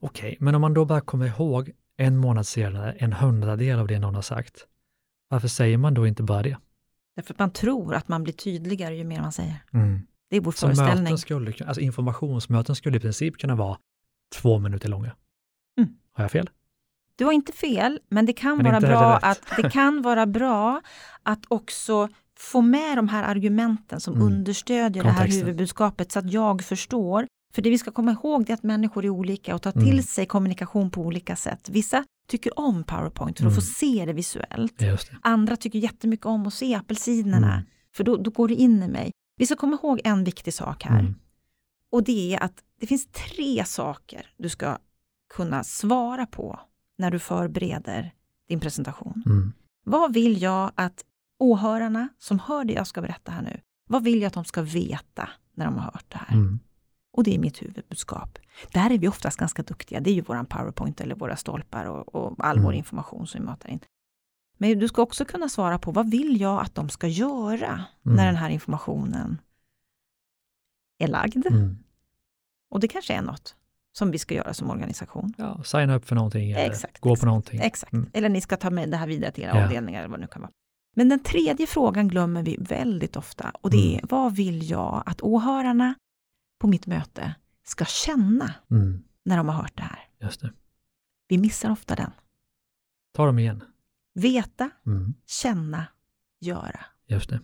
Okej, 0.01 0.37
men 0.41 0.55
om 0.55 0.61
man 0.61 0.75
då 0.75 0.85
bara 0.85 1.01
kommer 1.01 1.27
ihåg 1.27 1.71
en 1.97 2.17
månad 2.17 2.47
senare 2.47 2.93
en 2.93 3.13
hundradel 3.13 3.79
av 3.79 3.87
det 3.87 3.99
någon 3.99 4.15
har 4.15 4.23
sagt, 4.23 4.67
varför 5.29 5.49
säger 5.49 5.77
man 5.79 5.95
då 5.95 6.07
inte 6.07 6.23
bara 6.23 6.43
det? 6.43 6.57
Därför 7.17 7.35
att 7.35 7.39
man 7.39 7.51
tror 7.53 7.95
att 7.95 8.09
man 8.09 8.23
blir 8.23 8.35
tydligare 8.35 8.97
ju 8.97 9.05
mer 9.05 9.21
man 9.21 9.33
säger. 9.33 9.57
Mm. 9.73 10.01
Det 10.31 10.37
är 10.37 10.41
vår 10.41 10.53
Så 10.53 10.67
föreställning. 10.67 11.03
möten 11.03 11.19
skulle, 11.19 11.55
alltså 11.67 11.81
informationsmöten 11.81 12.77
skulle 12.77 12.97
i 12.97 13.01
princip 13.01 13.39
kunna 13.39 13.55
vara 13.55 13.79
två 14.35 14.59
minuter 14.59 14.89
långa. 14.89 15.17
Mm. 15.79 15.91
Har 16.13 16.25
jag 16.25 16.31
fel? 16.31 16.51
Du 17.17 17.25
har 17.25 17.33
inte 17.33 17.53
fel, 17.53 18.01
men 18.09 18.27
det 18.27 18.33
kan, 18.33 18.57
Men 18.59 18.67
vara 18.67 18.81
bra 18.81 19.17
att, 19.17 19.41
det 19.57 19.71
kan 19.71 20.03
vara 20.03 20.27
bra 20.27 20.81
att 21.23 21.41
också 21.49 22.09
få 22.51 22.61
med 22.61 22.99
de 22.99 23.09
här 23.09 23.23
argumenten 23.23 24.01
som 24.01 24.15
Mm. 24.15 24.27
understödjer 24.27 25.03
det 25.03 25.09
här 25.11 25.17
Kontexten. 25.19 25.41
huvudbudskapet 25.47 26.13
så 26.13 26.19
att 26.19 26.33
jag 26.33 26.65
förstår. 26.65 27.27
För 27.55 27.63
det 27.63 27.71
vi 27.71 27.79
ska 27.79 27.91
komma 27.91 28.13
ihåg 28.13 28.51
är 28.51 28.55
att 28.55 28.63
människor 28.63 29.05
är 29.05 29.09
olika 29.11 29.55
och 29.55 29.63
tar 29.63 29.73
till 29.73 29.83
Mm. 29.93 30.03
sig 30.03 30.27
kommunikation 30.27 30.91
på 30.91 31.01
olika 31.01 31.37
sätt. 31.37 31.69
Vissa 31.69 32.05
tycker 32.29 32.59
om 32.59 32.85
PowerPoint 32.85 33.39
för 33.39 33.47
att 33.47 33.53
Mm. 33.53 33.55
få 33.55 33.61
se 33.61 34.05
det 34.07 34.13
visuellt. 34.13 34.79
Det. 34.79 34.99
Andra 35.23 35.57
tycker 35.57 35.79
jättemycket 35.79 36.27
om 36.27 36.47
att 36.47 36.55
se 36.55 36.75
apelsinerna, 36.75 37.53
Mm. 37.55 37.67
för 37.97 38.05
då, 38.05 38.17
då 38.17 38.31
går 38.31 38.49
det 38.49 38.55
in 38.55 38.83
i 38.83 38.89
mig. 38.89 39.11
Vi 39.37 39.47
ska 39.47 39.57
komma 39.57 39.79
ihåg 39.83 40.01
en 40.05 40.25
viktig 40.25 40.55
sak 40.55 40.85
här. 40.85 41.01
Mm. 41.01 41.15
Och 41.91 42.05
det 42.05 42.35
är 42.35 42.43
att 42.43 42.63
det 42.81 42.87
finns 42.87 43.07
tre 43.07 43.65
saker 43.65 44.27
du 44.37 44.49
ska 44.49 44.79
kunna 45.35 45.65
svara 45.65 46.27
på 46.27 46.61
när 46.99 47.11
du 47.11 47.19
förbereder 47.19 48.13
din 48.49 48.61
presentation. 48.61 49.23
Mm. 49.27 49.53
Vad 49.85 50.15
vill 50.15 50.43
jag 50.43 50.73
att 50.75 51.05
åhörarna 51.43 52.09
som 52.19 52.39
hör 52.39 52.65
det 52.65 52.73
jag 52.73 52.87
ska 52.87 53.01
berätta 53.03 53.33
här 53.33 53.43
nu, 53.43 53.61
vad 53.89 54.05
vill 54.05 54.21
jag 54.23 54.27
att 54.27 54.35
de 54.35 54.45
ska 54.45 54.63
veta 54.63 55.29
när 55.55 55.65
de 55.65 55.75
har 55.75 55.83
hört 55.83 56.05
det 56.09 56.17
här? 56.19 56.35
Mm. 56.37 56.59
Och 57.13 57.25
det 57.25 57.35
är 57.35 57.39
mitt 57.39 57.63
huvudbudskap. 57.63 58.39
Där 58.73 58.91
är 58.91 58.99
vi 58.99 59.09
oftast 59.09 59.39
ganska 59.39 59.63
duktiga. 59.63 60.01
Det 60.01 60.11
är 60.11 60.15
ju 60.15 60.21
våran 60.21 60.47
powerpoint 60.47 61.01
eller 61.01 61.15
våra 61.15 61.37
stolpar 61.37 61.85
och, 61.85 62.15
och 62.15 62.35
all 62.47 62.59
vår 62.59 62.69
Mm. 62.71 62.79
information 62.79 63.27
som 63.27 63.41
vi 63.41 63.47
matar 63.47 63.69
in. 63.71 63.81
Men 64.59 64.79
du 64.79 64.89
ska 64.89 65.03
också 65.03 65.25
kunna 65.25 65.49
svara 65.49 65.79
på 65.79 65.91
vad 65.93 66.11
vill 66.11 66.41
jag 66.41 66.61
att 66.61 66.75
de 66.75 66.89
ska 66.89 67.07
göra 67.07 67.85
Mm. 68.07 68.17
när 68.17 68.27
den 68.27 68.37
här 68.37 68.51
informationen 68.51 69.41
är 70.99 71.09
lagd? 71.09 71.47
Mm. 71.47 71.79
Och 72.71 72.81
det 72.81 72.89
kanske 72.89 73.15
är 73.15 73.23
något 73.23 73.57
som 73.93 74.11
vi 74.11 74.19
ska 74.19 74.35
göra 74.35 74.55
som 74.55 74.71
organisation. 74.71 75.35
Ja, 75.39 75.63
signa 75.65 75.95
upp 75.95 76.05
för 76.09 76.15
någonting 76.15 76.51
eller 76.53 76.67
Exakt, 76.71 76.99
gå 77.01 77.09
på 77.09 77.13
exakt, 77.13 77.27
någonting. 77.27 77.61
Exakt. 77.61 77.93
Mm. 77.93 78.11
Eller 78.13 78.29
ni 78.29 78.41
ska 78.41 78.57
ta 78.57 78.71
med 78.71 78.91
det 78.91 78.97
här 78.97 79.07
vidare 79.07 79.33
till 79.33 79.45
era 79.45 79.57
Ja. 79.59 79.65
avdelningar 79.65 80.01
eller 80.01 80.09
vad 80.11 80.19
det 80.19 80.23
nu 80.23 80.27
kan 80.29 80.43
vara. 80.43 80.53
Men 80.95 81.09
den 81.09 81.21
tredje 81.23 81.67
frågan 81.67 82.09
glömmer 82.09 82.43
vi 82.43 82.57
väldigt 82.61 83.17
ofta 83.17 83.53
och 83.61 83.71
det 83.71 83.95
är 83.95 83.99
Mm. 83.99 84.07
vad 84.11 84.35
vill 84.37 84.71
jag 84.71 85.03
att 85.07 85.21
åhörarna 85.23 85.95
på 86.61 86.67
mitt 86.67 86.87
möte 86.87 87.35
ska 87.65 87.85
känna 87.85 88.55
Mm. 88.71 89.03
när 89.25 89.37
de 89.37 89.49
har 89.49 89.55
hört 89.55 89.77
det 89.77 89.83
här? 89.83 90.09
Just 90.21 90.41
det. 90.41 90.53
Vi 91.29 91.39
missar 91.39 91.71
ofta 91.71 91.95
den. 91.95 92.11
Ta 93.15 93.27
dem 93.27 93.39
igen. 93.39 93.65
Veta, 94.15 94.71
Mm. 94.87 95.15
känna, 95.27 95.87
göra. 96.41 96.81
Just 97.07 97.31
det. 97.31 97.41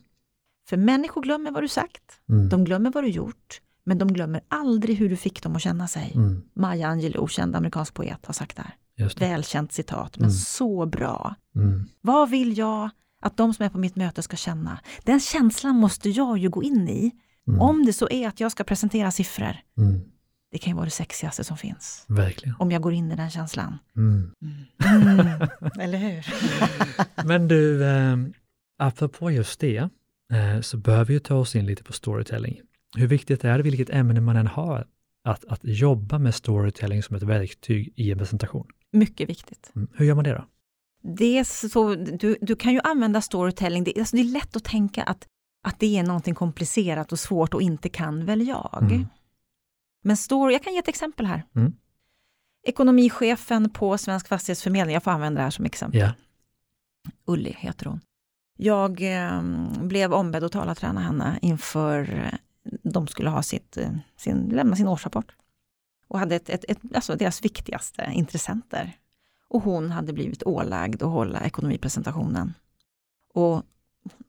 För 0.68 0.76
människor 0.76 1.22
glömmer 1.22 1.50
vad 1.50 1.62
du 1.62 1.68
sagt, 1.68 2.20
Mm. 2.28 2.48
de 2.48 2.64
glömmer 2.64 2.90
vad 2.92 3.04
du 3.04 3.08
gjort, 3.08 3.60
men 3.84 3.98
de 3.98 4.12
glömmer 4.12 4.40
aldrig 4.48 4.96
hur 4.96 5.08
du 5.08 5.16
fick 5.16 5.42
dem 5.42 5.56
att 5.56 5.62
känna 5.62 5.88
sig. 5.88 6.12
Mm. 6.14 6.42
Maya 6.54 6.88
Angelou, 6.88 7.28
känd 7.28 7.56
amerikansk 7.56 7.94
poet, 7.94 8.26
har 8.26 8.32
sagt 8.34 8.56
det 8.56 8.62
här. 8.62 8.74
Välkänt 9.18 9.72
citat, 9.72 10.16
men 10.18 10.24
Mm. 10.28 10.34
så 10.38 10.86
bra. 10.86 11.34
Mm. 11.54 11.84
Vad 12.00 12.30
vill 12.30 12.58
jag 12.58 12.90
att 13.20 13.36
de 13.36 13.54
som 13.54 13.64
är 13.64 13.68
på 13.68 13.78
mitt 13.78 13.96
möte 13.96 14.22
ska 14.22 14.36
känna? 14.36 14.80
Den 15.04 15.20
känslan 15.20 15.76
måste 15.76 16.10
jag 16.10 16.38
ju 16.38 16.48
gå 16.48 16.62
in 16.62 16.88
i. 16.88 17.12
Mm. 17.48 17.60
Om 17.60 17.84
det 17.84 17.92
så 17.92 18.08
är 18.10 18.28
att 18.28 18.40
jag 18.40 18.52
ska 18.52 18.64
presentera 18.64 19.10
siffror. 19.10 19.56
Mm. 19.78 20.00
Det 20.50 20.58
kan 20.58 20.70
ju 20.70 20.74
vara 20.74 20.84
det 20.84 20.90
sexigaste 20.90 21.44
som 21.44 21.56
finns. 21.56 22.04
Verkligen. 22.08 22.54
Om 22.58 22.70
jag 22.70 22.82
går 22.82 22.92
in 22.92 23.12
i 23.12 23.16
den 23.16 23.30
känslan. 23.30 23.78
Mm. 23.96 24.30
Mm. 24.42 25.48
Eller 25.80 25.98
hur? 25.98 26.26
Men 27.26 27.48
du, 27.48 27.84
eh, 27.84 28.16
apropå 28.78 29.30
just 29.30 29.60
det, 29.60 29.76
eh, 30.32 30.60
så 30.60 30.76
behöver 30.76 31.04
vi 31.04 31.12
ju 31.12 31.20
ta 31.20 31.34
oss 31.34 31.56
in 31.56 31.66
lite 31.66 31.84
på 31.84 31.92
storytelling. 31.92 32.60
Hur 32.96 33.06
viktigt 33.06 33.44
är 33.44 33.56
det, 33.56 33.62
vilket 33.62 33.90
ämne 33.90 34.20
man 34.20 34.36
än 34.36 34.46
har, 34.46 34.86
att, 35.24 35.44
att 35.44 35.60
jobba 35.62 36.18
med 36.18 36.34
storytelling 36.34 37.02
som 37.02 37.16
ett 37.16 37.22
verktyg 37.22 37.92
i 37.96 38.12
en 38.12 38.18
presentation? 38.18 38.66
Mycket 38.92 39.28
viktigt. 39.28 39.72
Mm. 39.76 39.88
Hur 39.94 40.06
gör 40.06 40.14
man 40.14 40.24
det 40.24 40.32
då? 40.32 40.44
Det 41.16 41.38
är 41.38 41.44
så, 41.44 41.94
du, 41.94 42.36
du 42.40 42.56
kan 42.56 42.72
ju 42.72 42.80
använda 42.84 43.20
storytelling, 43.20 43.84
det, 43.84 43.98
alltså 43.98 44.16
det 44.16 44.22
är 44.22 44.24
lätt 44.24 44.56
att 44.56 44.64
tänka 44.64 45.02
att, 45.02 45.26
att 45.66 45.80
det 45.80 45.98
är 45.98 46.02
någonting 46.02 46.34
komplicerat 46.34 47.12
och 47.12 47.18
svårt 47.18 47.54
och 47.54 47.62
inte 47.62 47.88
kan 47.88 48.26
väl 48.26 48.48
jag. 48.48 48.78
Mm. 48.82 49.06
Men 50.04 50.16
story, 50.16 50.52
jag 50.52 50.62
kan 50.62 50.72
ge 50.72 50.78
ett 50.78 50.88
exempel 50.88 51.26
här. 51.26 51.42
Mm. 51.56 51.72
Ekonomichefen 52.66 53.70
på 53.70 53.98
Svensk 53.98 54.28
Fastighetsförmedling, 54.28 54.94
jag 54.94 55.02
får 55.02 55.10
använda 55.10 55.38
det 55.38 55.44
här 55.44 55.50
som 55.50 55.64
exempel. 55.64 56.00
Ja. 56.00 56.12
Ulli 57.24 57.56
heter 57.58 57.86
hon. 57.86 58.00
Jag 58.56 59.02
eh, 59.02 59.42
blev 59.82 60.12
ombedd 60.12 60.44
att 60.44 60.52
talaträna 60.52 61.00
henne 61.00 61.38
inför 61.42 62.24
eh, 62.24 62.38
de 62.82 63.06
skulle 63.06 63.30
ha 63.30 63.42
sitt, 63.42 63.76
eh, 63.76 63.90
sin, 64.16 64.48
lämna 64.48 64.76
sin 64.76 64.88
årsrapport. 64.88 65.32
Och 66.08 66.18
hade 66.18 66.36
ett, 66.36 66.48
ett, 66.48 66.64
ett, 66.68 66.78
alltså 66.94 67.16
deras 67.16 67.44
viktigaste 67.44 68.10
intressenter. 68.12 68.96
Och 69.50 69.62
hon 69.62 69.90
hade 69.90 70.12
blivit 70.12 70.42
ålagd 70.42 71.02
att 71.02 71.10
hålla 71.10 71.40
ekonomipresentationen. 71.40 72.54
Och 73.34 73.62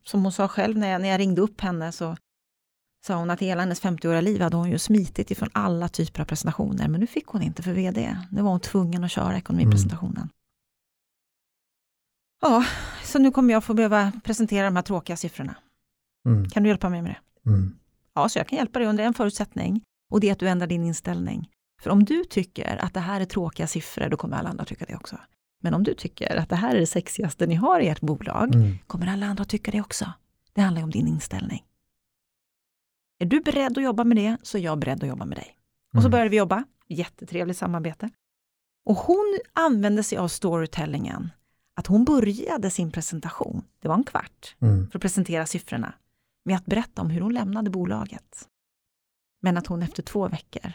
som 0.04 0.24
hon 0.24 0.32
sa 0.32 0.48
själv 0.48 0.78
när 0.78 0.90
jag, 0.90 1.02
när 1.02 1.10
jag 1.10 1.20
ringde 1.20 1.42
upp 1.42 1.62
henne 1.62 1.92
så 1.92 2.18
sa 3.06 3.16
hon 3.16 3.30
att 3.30 3.40
hela 3.40 3.62
hennes 3.62 3.82
50-åriga 3.82 4.22
liv 4.22 4.42
hade 4.42 4.58
hon 4.58 4.72
ju 4.72 4.80
smitit 4.80 5.32
ifrån 5.32 5.50
alla 5.52 5.90
typer 5.90 6.22
av 6.22 6.26
presentationer. 6.26 6.88
Men 6.88 7.00
nu 7.00 7.08
fick 7.08 7.28
hon 7.28 7.42
inte 7.42 7.64
för 7.64 7.74
VD. 7.74 8.18
Nu 8.32 8.42
var 8.42 8.52
hon 8.52 8.60
tvungen 8.60 9.04
att 9.04 9.12
köra 9.12 9.38
ekonomipresentationen. 9.38 10.30
Ja, 12.42 12.66
så 13.04 13.20
nu 13.20 13.32
kommer 13.32 13.54
jag 13.54 13.64
få 13.64 13.74
behöva 13.74 14.12
presentera 14.24 14.66
de 14.66 14.76
här 14.76 14.84
tråkiga 14.84 15.18
siffrorna. 15.18 15.56
Mm. 16.26 16.50
Kan 16.50 16.64
du 16.64 16.70
hjälpa 16.70 16.90
mig 16.90 17.02
med 17.02 17.12
det? 17.12 17.50
Mm. 17.50 17.76
Ja, 18.14 18.30
så 18.30 18.40
jag 18.40 18.48
kan 18.48 18.58
hjälpa 18.58 18.80
dig 18.80 18.88
under 18.88 19.04
en 19.04 19.14
förutsättning 19.14 19.82
och 20.12 20.20
det 20.20 20.30
är 20.30 20.32
att 20.32 20.40
du 20.40 20.50
ändrar 20.50 20.68
din 20.68 20.84
inställning. 20.84 21.50
För 21.80 21.90
om 21.90 22.04
du 22.04 22.24
tycker 22.24 22.78
att 22.78 22.94
det 22.94 23.00
här 23.00 23.22
är 23.22 23.26
tråkiga 23.26 23.68
siffror, 23.68 24.10
då 24.10 24.18
kommer 24.18 24.38
alla 24.38 24.50
andra 24.50 24.66
tycka 24.66 24.86
det 24.86 24.96
också. 24.96 25.18
Men 25.62 25.74
om 25.74 25.84
du 25.84 25.94
tycker 25.94 26.36
att 26.36 26.50
det 26.50 26.56
här 26.56 26.76
är 26.76 26.80
det 26.80 26.88
sexigaste 26.88 27.48
ni 27.48 27.56
har 27.56 27.80
i 27.80 27.88
ert 27.88 28.02
bolag, 28.02 28.56
Mm. 28.56 28.78
kommer 28.88 29.08
alla 29.08 29.26
andra 29.26 29.46
tycka 29.46 29.72
det 29.72 29.82
också. 29.82 30.14
Det 30.54 30.62
handlar 30.62 30.80
ju 30.80 30.84
om 30.84 30.92
din 30.92 31.08
inställning. 31.08 31.64
Är 33.20 33.26
du 33.26 33.42
beredd 33.42 33.78
att 33.78 33.84
jobba 33.84 34.04
med 34.04 34.18
det, 34.18 34.38
så 34.44 34.58
är 34.58 34.62
jag 34.62 34.80
beredd 34.80 35.04
att 35.04 35.10
jobba 35.10 35.26
med 35.26 35.38
dig. 35.38 35.56
Och 35.94 36.02
så 36.02 36.08
Mm. 36.08 36.12
började 36.12 36.30
vi 36.30 36.38
jobba, 36.38 36.64
jättetrevligt 36.88 37.58
samarbete. 37.58 38.10
Och 38.86 38.96
hon 38.96 39.40
använde 39.54 40.04
sig 40.04 40.18
av 40.18 40.28
storytellingen. 40.28 41.30
Att 41.76 41.88
hon 41.88 42.04
började 42.06 42.70
sin 42.70 42.92
presentation, 42.92 43.62
det 43.80 43.88
var 43.88 43.96
en 43.96 44.04
kvart, 44.04 44.56
Mm. 44.60 44.90
för 44.90 44.98
att 44.98 45.02
presentera 45.02 45.46
siffrorna, 45.46 45.94
med 46.46 46.56
att 46.56 46.66
berätta 46.66 47.02
om 47.02 47.10
hur 47.10 47.22
hon 47.22 47.34
lämnade 47.34 47.70
bolaget. 47.70 48.48
Men 49.42 49.58
att 49.58 49.68
hon 49.68 49.82
efter 49.82 50.04
två 50.04 50.28
veckor 50.28 50.72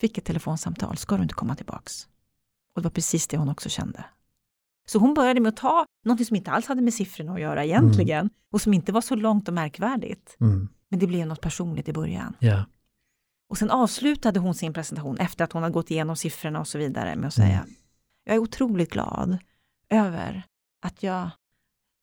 fick 0.00 0.18
ett 0.18 0.24
telefonsamtal, 0.24 0.96
ska 0.96 1.16
du 1.16 1.22
inte 1.22 1.34
komma 1.34 1.54
tillbaks? 1.56 2.08
Och 2.74 2.82
det 2.82 2.86
var 2.86 2.90
precis 2.90 3.26
det 3.26 3.36
hon 3.36 3.48
också 3.48 3.68
kände. 3.68 4.04
Så 4.88 4.98
hon 4.98 5.14
började 5.14 5.40
med 5.40 5.48
att 5.48 5.56
ta 5.56 5.86
något 6.04 6.26
som 6.26 6.36
inte 6.36 6.50
alls 6.50 6.66
hade 6.66 6.82
med 6.82 6.94
siffrorna 6.94 7.32
att 7.32 7.40
göra 7.40 7.64
egentligen, 7.64 8.30
och 8.52 8.60
som 8.60 8.74
inte 8.74 8.92
var 8.92 9.00
så 9.00 9.14
långt 9.14 9.48
och 9.48 9.54
märkvärdigt. 9.54 10.36
Mm. 10.40 10.68
Men 10.88 10.98
det 10.98 11.06
blev 11.06 11.26
något 11.26 11.40
personligt 11.40 11.88
i 11.88 11.92
början. 11.92 12.36
Ja. 12.38 12.64
Och 13.50 13.58
sen 13.58 13.70
avslutade 13.70 14.40
hon 14.40 14.54
sin 14.54 14.72
presentation 14.72 15.18
efter 15.18 15.44
att 15.44 15.52
hon 15.52 15.62
hade 15.62 15.72
gått 15.72 15.90
igenom 15.90 16.16
siffrorna 16.16 16.60
och 16.60 16.68
så 16.68 16.78
vidare 16.78 17.16
med 17.16 17.28
att 17.28 17.34
säga, 17.34 17.60
Mm. 17.60 17.74
jag 18.24 18.34
är 18.36 18.38
otroligt 18.40 18.90
glad 18.90 19.38
över 19.90 20.42
att 20.82 21.02
jag 21.02 21.30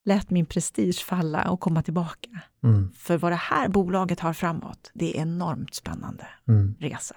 lät 0.06 0.30
min 0.30 0.46
prestige 0.46 1.04
falla 1.06 1.50
och 1.52 1.60
komma 1.60 1.84
tillbaka. 1.84 2.30
Mm. 2.64 2.92
För 2.92 3.18
vad 3.18 3.32
det 3.32 3.36
här 3.36 3.70
bolaget 3.70 4.20
har 4.20 4.34
framåt, 4.34 4.92
det 4.94 5.18
är 5.18 5.22
enormt 5.22 5.74
spännande 5.76 6.28
Mm. 6.48 6.76
resa. 6.80 7.16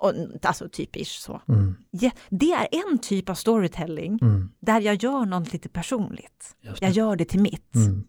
Och, 0.00 0.12
alltså 0.42 0.68
typiskt 0.68 1.22
så. 1.22 1.42
Mm. 1.48 1.74
Ja, 1.90 2.10
det 2.30 2.52
är 2.52 2.68
en 2.90 2.98
typ 2.98 3.28
av 3.28 3.34
storytelling 3.34 4.18
Mm. 4.22 4.48
där 4.60 4.80
jag 4.80 5.02
gör 5.02 5.24
något 5.26 5.52
lite 5.52 5.68
personligt. 5.68 6.56
Jag 6.80 6.90
gör 6.90 7.16
det 7.16 7.24
till 7.24 7.40
mitt. 7.40 7.74
Mm. 7.74 8.04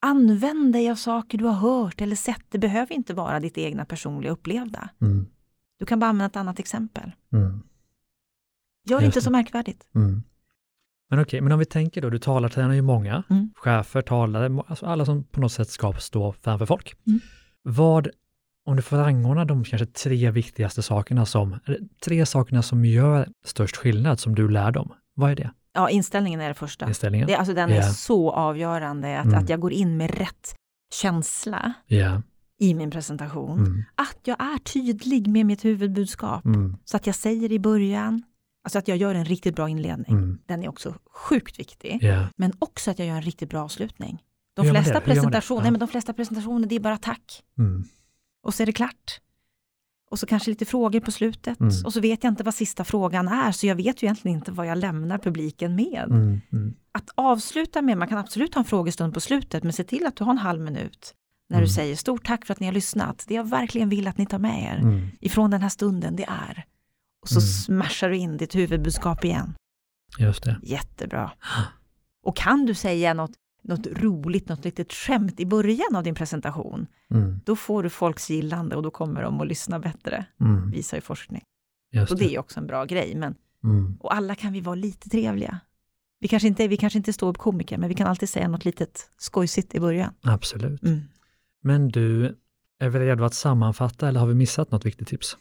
Använd 0.00 0.72
dig 0.72 0.90
av 0.90 0.94
saker 0.94 1.38
du 1.38 1.44
har 1.44 1.52
hört 1.52 2.00
eller 2.00 2.16
sett. 2.16 2.44
Det 2.48 2.58
behöver 2.58 2.94
inte 2.94 3.14
vara 3.14 3.40
ditt 3.40 3.58
egna 3.58 3.84
personliga 3.84 4.32
upplevda. 4.32 4.88
Mm. 5.00 5.26
Du 5.78 5.86
kan 5.86 5.98
bara 5.98 6.06
använda 6.06 6.26
ett 6.26 6.36
annat 6.36 6.58
exempel. 6.58 7.12
Mm. 7.32 7.62
Gör 8.84 9.00
det 9.00 9.06
inte 9.06 9.20
så 9.20 9.30
märkvärdigt. 9.30 9.88
Mm. 9.94 10.22
Men 11.10 11.18
okej, 11.22 11.40
men 11.40 11.52
om 11.52 11.58
vi 11.58 11.64
tänker 11.64 12.02
då, 12.02 12.10
du 12.10 12.18
talar 12.18 12.48
tränar 12.48 12.74
ju 12.74 12.82
många, 12.82 13.22
Mm. 13.30 13.50
chefer, 13.56 14.02
talare, 14.02 14.62
alltså 14.66 14.86
alla 14.86 15.04
som 15.04 15.24
på 15.24 15.40
något 15.40 15.52
sätt 15.52 15.68
ska 15.70 15.92
stå 15.92 16.32
framför 16.32 16.66
folk. 16.66 16.96
Vad, 17.62 18.08
om 18.68 18.76
du 18.76 18.82
får 18.82 18.96
rangordna 18.96 19.44
de 19.44 19.64
kanske 19.64 19.86
tre 19.86 20.30
viktigaste 20.30 20.82
sakerna 20.82 21.26
som, 21.26 21.58
tre 22.04 22.26
sakerna 22.26 22.62
som 22.62 22.84
gör 22.84 23.28
störst 23.44 23.76
skillnad 23.76 24.20
som 24.20 24.34
du 24.34 24.48
lär 24.48 24.70
dem, 24.72 24.92
vad 25.14 25.30
är 25.30 25.36
det? 25.36 25.50
Ja, 25.72 25.90
inställningen 25.90 26.40
är 26.40 26.48
det 26.48 26.54
första. 26.54 26.88
Inställningen? 26.88 27.26
Det, 27.26 27.34
alltså 27.36 27.54
den 27.54 27.70
Ja. 27.70 27.76
är 27.76 27.82
så 27.82 28.30
avgörande, 28.32 29.18
att, 29.18 29.26
Mm. 29.26 29.38
att 29.38 29.48
jag 29.48 29.60
går 29.60 29.72
in 29.72 29.96
med 29.96 30.10
rätt 30.18 30.54
känsla 30.94 31.72
Ja. 31.86 32.22
i 32.60 32.74
min 32.74 32.90
presentation. 32.90 33.58
Mm. 33.58 33.82
Att 33.94 34.18
jag 34.24 34.36
är 34.40 34.58
tydlig 34.58 35.26
med 35.28 35.46
mitt 35.46 35.64
huvudbudskap. 35.64 36.44
Mm. 36.44 36.76
Så 36.84 36.96
att 36.96 37.06
jag 37.06 37.14
säger 37.16 37.52
i 37.52 37.58
början, 37.58 38.22
alltså 38.64 38.78
att 38.78 38.88
jag 38.88 38.96
gör 38.96 39.14
en 39.14 39.24
riktigt 39.24 39.56
bra 39.56 39.68
inledning. 39.68 40.16
Mm. 40.16 40.38
Den 40.46 40.62
är 40.62 40.68
också 40.68 40.94
sjukt 41.14 41.58
viktig. 41.58 41.98
Ja. 42.02 42.26
Men 42.36 42.52
också 42.58 42.90
att 42.90 42.98
jag 42.98 43.08
gör 43.08 43.14
en 43.16 43.22
riktigt 43.22 43.50
bra 43.50 43.60
avslutning. 43.64 44.22
De 44.56 44.66
flesta, 44.66 45.00
presentationer, 45.00 45.60
Ja. 45.60 45.62
nej, 45.62 45.70
men 45.70 45.80
de 45.80 45.88
flesta 45.88 46.12
presentationer, 46.12 46.66
det 46.68 46.74
är 46.76 46.80
bara 46.80 46.96
tack. 46.98 47.42
Mm. 48.38 48.46
Och 48.46 48.54
så 48.54 48.62
är 48.62 48.66
det 48.66 48.72
klart. 48.72 49.20
Och 50.10 50.18
så 50.18 50.26
kanske 50.26 50.50
lite 50.50 50.64
frågor 50.64 51.00
på 51.00 51.10
slutet. 51.12 51.60
Mm. 51.60 51.72
Och 51.84 51.92
så 51.92 52.00
vet 52.00 52.24
jag 52.24 52.30
inte 52.30 52.42
vad 52.44 52.54
sista 52.54 52.84
frågan 52.84 53.28
är, 53.28 53.52
så 53.52 53.66
jag 53.66 53.74
vet 53.76 54.02
ju 54.02 54.06
egentligen 54.06 54.38
inte 54.38 54.52
vad 54.52 54.66
jag 54.66 54.78
lämnar 54.78 55.18
publiken 55.18 55.74
med. 55.76 56.04
Mm. 56.10 56.40
Mm. 56.52 56.74
Att 56.92 57.10
avsluta 57.14 57.82
med, 57.82 57.98
man 57.98 58.08
kan 58.08 58.18
absolut 58.18 58.54
ha 58.54 58.60
en 58.60 58.64
frågestund 58.68 59.14
på 59.14 59.20
slutet, 59.20 59.62
men 59.62 59.72
se 59.72 59.84
till 59.84 60.06
att 60.06 60.16
du 60.16 60.24
har 60.24 60.30
en 60.30 60.38
halv 60.38 60.60
minut 60.60 61.14
när 61.50 61.56
Mm. 61.58 61.66
du 61.68 61.72
säger 61.74 61.96
stort 61.96 62.26
tack 62.26 62.46
för 62.46 62.52
att 62.54 62.60
ni 62.60 62.66
har 62.66 62.72
lyssnat. 62.72 63.24
Det 63.28 63.34
jag 63.34 63.48
verkligen 63.48 63.88
vill 63.88 64.06
att 64.08 64.18
ni 64.18 64.26
tar 64.26 64.38
med 64.38 64.62
er 64.62 64.78
Mm. 64.78 65.08
ifrån 65.20 65.50
den 65.50 65.62
här 65.62 65.68
stunden, 65.68 66.16
det 66.16 66.24
är. 66.24 66.64
Och 67.22 67.28
så 67.28 67.38
Mm. 67.40 67.46
smashar 67.48 68.08
du 68.10 68.16
in 68.16 68.36
ditt 68.36 68.54
huvudbudskap 68.54 69.24
igen. 69.24 69.54
Just 70.18 70.42
det. 70.44 70.60
Jättebra. 70.62 71.30
Och 72.24 72.36
kan 72.36 72.66
du 72.66 72.74
säga 72.74 73.14
något, 73.14 73.30
något 73.62 73.86
roligt, 73.86 74.48
något 74.48 74.64
litet 74.64 74.92
skämt 74.92 75.40
i 75.40 75.46
början 75.46 75.96
av 75.96 76.02
din 76.02 76.14
presentation, 76.14 76.86
Mm. 77.10 77.40
då 77.44 77.56
får 77.56 77.82
du 77.82 77.90
folks 77.90 78.30
gillande 78.30 78.76
och 78.76 78.82
då 78.82 78.90
kommer 78.90 79.22
de 79.22 79.40
att 79.40 79.46
lyssna 79.48 79.78
bättre, 79.78 80.24
Mm. 80.40 80.70
visar 80.70 80.96
ju 80.96 81.00
forskning. 81.00 81.42
Just 81.92 82.12
Och 82.12 82.18
det 82.18 82.24
är 82.24 82.30
ju 82.30 82.38
också 82.38 82.60
en 82.60 82.66
bra 82.66 82.84
grej, 82.84 83.14
men 83.16 83.34
Mm. 83.64 83.96
och 84.00 84.14
alla 84.14 84.34
kan 84.34 84.52
vi 84.52 84.60
vara 84.60 84.74
lite 84.74 85.08
trevliga. 85.08 85.60
Vi 86.20 86.28
kanske 86.28 86.48
inte, 86.48 86.68
vi 86.68 86.76
kanske 86.76 86.96
inte 86.98 87.12
står 87.12 87.28
upp 87.28 87.38
komiker, 87.38 87.78
men 87.78 87.88
vi 87.88 87.94
kan 87.94 88.06
alltid 88.06 88.28
säga 88.28 88.48
något 88.48 88.64
litet 88.64 89.10
skojsigt 89.18 89.74
i 89.74 89.80
början. 89.80 90.14
Absolut. 90.22 90.82
Mm. 90.82 91.00
Men 91.62 91.88
du, 91.88 92.38
är 92.80 92.88
vi 92.88 92.98
redo 92.98 93.24
att 93.24 93.34
sammanfatta 93.34 94.08
eller 94.08 94.20
har 94.20 94.26
vi 94.26 94.34
missat 94.34 94.70
något 94.70 94.84
viktigt 94.86 95.08
tips? 95.08 95.36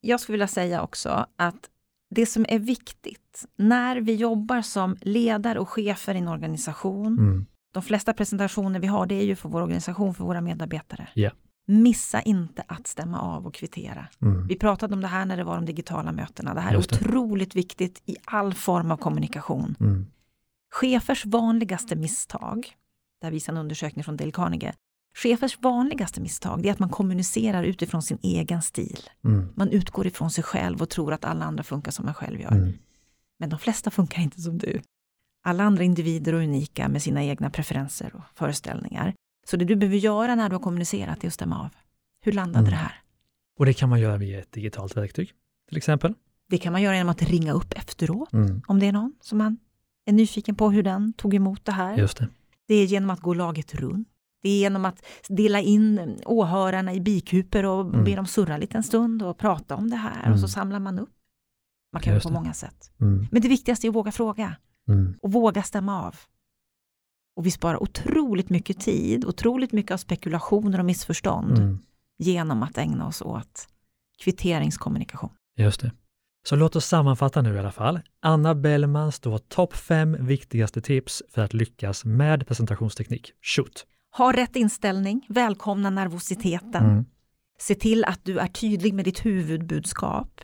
Jag 0.00 0.20
skulle 0.20 0.34
vilja 0.34 0.48
säga 0.48 0.82
också 0.82 1.26
att 1.36 1.70
det 2.10 2.26
som 2.26 2.46
är 2.48 2.58
viktigt 2.58 3.44
när 3.56 3.96
vi 4.00 4.14
jobbar 4.14 4.62
som 4.62 4.96
ledare 5.00 5.58
och 5.58 5.68
chefer 5.68 6.14
i 6.14 6.18
en 6.18 6.28
organisation, 6.28 7.18
Mm. 7.18 7.46
De 7.72 7.82
flesta 7.82 8.12
presentationer 8.12 8.80
vi 8.80 8.86
har, 8.86 9.06
det 9.06 9.14
är 9.14 9.24
ju 9.24 9.36
för 9.36 9.48
vår 9.48 9.60
organisation, 9.60 10.14
för 10.14 10.24
våra 10.24 10.40
medarbetare. 10.40 11.08
Ja. 11.14 11.30
Missa 11.66 12.22
inte 12.22 12.64
att 12.68 12.86
stämma 12.86 13.20
av 13.20 13.46
och 13.46 13.54
kvittera. 13.54 14.08
Mm. 14.22 14.46
Vi 14.46 14.56
pratade 14.56 14.94
om 14.94 15.00
det 15.00 15.06
här 15.06 15.24
när 15.24 15.36
det 15.36 15.44
var 15.44 15.54
de 15.54 15.64
digitala 15.64 16.12
mötena. 16.12 16.54
Det 16.54 16.60
här 16.60 16.72
Just 16.72 16.92
är 16.92 16.98
det. 16.98 17.04
otroligt 17.04 17.56
viktigt 17.56 18.02
i 18.06 18.16
all 18.24 18.54
form 18.54 18.90
av 18.90 18.96
kommunikation. 18.96 19.74
Mm. 19.80 20.06
Chefers 20.70 21.26
vanligaste 21.26 21.96
misstag, 21.96 22.72
där 23.20 23.30
visar 23.30 23.52
en 23.52 23.58
undersökning 23.58 24.04
från 24.04 24.16
Dale 24.16 24.32
Carnegie, 24.32 24.74
chefers 25.14 25.58
vanligaste 25.62 26.20
misstag 26.20 26.62
det 26.62 26.68
är 26.68 26.72
att 26.72 26.78
man 26.78 26.88
kommunicerar 26.88 27.64
utifrån 27.64 28.02
sin 28.02 28.18
egen 28.22 28.62
stil. 28.62 29.00
Mm. 29.24 29.48
Man 29.54 29.68
utgår 29.68 30.06
ifrån 30.06 30.30
sig 30.30 30.44
själv 30.44 30.82
och 30.82 30.90
tror 30.90 31.12
att 31.12 31.24
alla 31.24 31.44
andra 31.44 31.62
funkar 31.62 31.92
som 31.92 32.04
man 32.04 32.14
själv 32.14 32.40
gör. 32.40 32.52
Mm. 32.52 32.72
Men 33.38 33.50
de 33.50 33.58
flesta 33.58 33.90
funkar 33.90 34.22
inte 34.22 34.40
som 34.40 34.58
du. 34.58 34.80
Alla 35.44 35.64
andra 35.64 35.84
individer 35.84 36.32
är 36.32 36.36
unika 36.42 36.88
med 36.88 37.02
sina 37.02 37.24
egna 37.24 37.50
preferenser 37.50 38.14
och 38.16 38.22
föreställningar. 38.38 39.14
Så 39.46 39.56
det 39.56 39.64
du 39.64 39.76
behöver 39.76 39.96
göra 39.96 40.34
när 40.34 40.48
du 40.48 40.54
har 40.54 40.60
kommunicerat 40.60 41.24
är 41.24 41.28
att 41.28 41.34
stämma 41.34 41.60
av. 41.64 41.68
Hur 42.24 42.32
landade 42.32 42.58
Mm. 42.58 42.70
det 42.70 42.76
här? 42.76 42.92
Och 43.58 43.66
det 43.66 43.72
kan 43.74 43.88
man 43.88 44.00
göra 44.00 44.16
via 44.16 44.38
ett 44.38 44.52
digitalt 44.52 44.96
verktyg, 44.96 45.32
till 45.68 45.76
exempel. 45.76 46.14
Det 46.48 46.58
kan 46.58 46.72
man 46.72 46.82
göra 46.82 46.96
genom 46.96 47.08
att 47.10 47.22
ringa 47.22 47.52
upp 47.52 47.72
efteråt, 47.76 48.32
Mm. 48.32 48.62
om 48.66 48.78
det 48.80 48.86
är 48.86 48.92
någon 48.92 49.12
som 49.20 49.38
man 49.38 49.58
är 50.06 50.12
nyfiken 50.12 50.54
på 50.54 50.70
hur 50.70 50.82
den 50.82 51.12
tog 51.12 51.34
emot 51.34 51.64
det 51.64 51.72
här. 51.72 51.96
Just 51.96 52.18
det. 52.18 52.28
Det 52.68 52.74
är 52.74 52.84
genom 52.84 53.10
att 53.10 53.20
gå 53.20 53.34
laget 53.34 53.74
runt. 53.74 54.08
Det 54.42 54.48
är 54.50 54.58
genom 54.58 54.84
att 54.84 55.04
dela 55.28 55.60
in 55.60 56.18
åhörarna 56.26 56.94
i 56.94 57.00
bikuper 57.00 57.64
och 57.64 57.80
Mm. 57.80 58.04
be 58.04 58.14
dem 58.16 58.26
surra 58.26 58.56
lite 58.56 58.76
en 58.76 58.82
stund 58.82 59.22
och 59.22 59.38
prata 59.38 59.76
om 59.76 59.90
det 59.90 59.96
här 59.96 60.20
Mm. 60.20 60.32
och 60.32 60.40
så 60.40 60.48
samlar 60.48 60.78
man 60.80 60.98
upp. 60.98 61.10
Man 61.92 62.02
kan 62.02 62.12
göra 62.12 62.22
på 62.22 62.30
många 62.30 62.52
sätt. 62.52 62.90
Mm. 63.00 63.26
Men 63.30 63.42
det 63.42 63.48
viktigaste 63.48 63.86
är 63.86 63.88
att 63.88 63.94
våga 63.94 64.12
fråga 64.12 64.56
Mm. 64.88 65.14
och 65.22 65.32
våga 65.32 65.62
stämma 65.62 66.06
av. 66.06 66.16
Och 67.36 67.46
vi 67.46 67.50
sparar 67.50 67.82
otroligt 67.82 68.50
mycket 68.50 68.80
tid, 68.80 69.24
otroligt 69.24 69.72
mycket 69.72 69.90
av 69.92 69.96
spekulationer 69.96 70.78
och 70.78 70.84
missförstånd 70.84 71.58
Mm. 71.58 71.78
genom 72.18 72.62
att 72.62 72.78
ägna 72.78 73.06
oss 73.06 73.22
åt 73.22 73.68
kvitteringskommunikation. 74.24 75.30
Just 75.56 75.80
det. 75.80 75.92
Så 76.48 76.56
låt 76.56 76.76
oss 76.76 76.86
sammanfatta 76.86 77.42
nu 77.42 77.54
i 77.54 77.58
alla 77.58 77.72
fall. 77.72 78.00
Anna 78.20 78.54
Bellman 78.54 79.12
står 79.12 79.38
topp 79.38 79.76
fem 79.76 80.26
viktigaste 80.26 80.80
tips 80.80 81.22
för 81.28 81.42
att 81.42 81.54
lyckas 81.54 82.04
med 82.04 82.46
presentationsteknik. 82.46 83.32
Shoot! 83.42 83.86
Ha 84.16 84.32
rätt 84.32 84.56
inställning, 84.56 85.26
välkomna 85.28 85.90
nervositeten. 85.90 86.84
Mm. 86.84 87.04
Se 87.60 87.74
till 87.74 88.04
att 88.04 88.20
du 88.24 88.38
är 88.38 88.46
tydlig 88.46 88.94
med 88.94 89.04
ditt 89.04 89.26
huvudbudskap. 89.26 90.40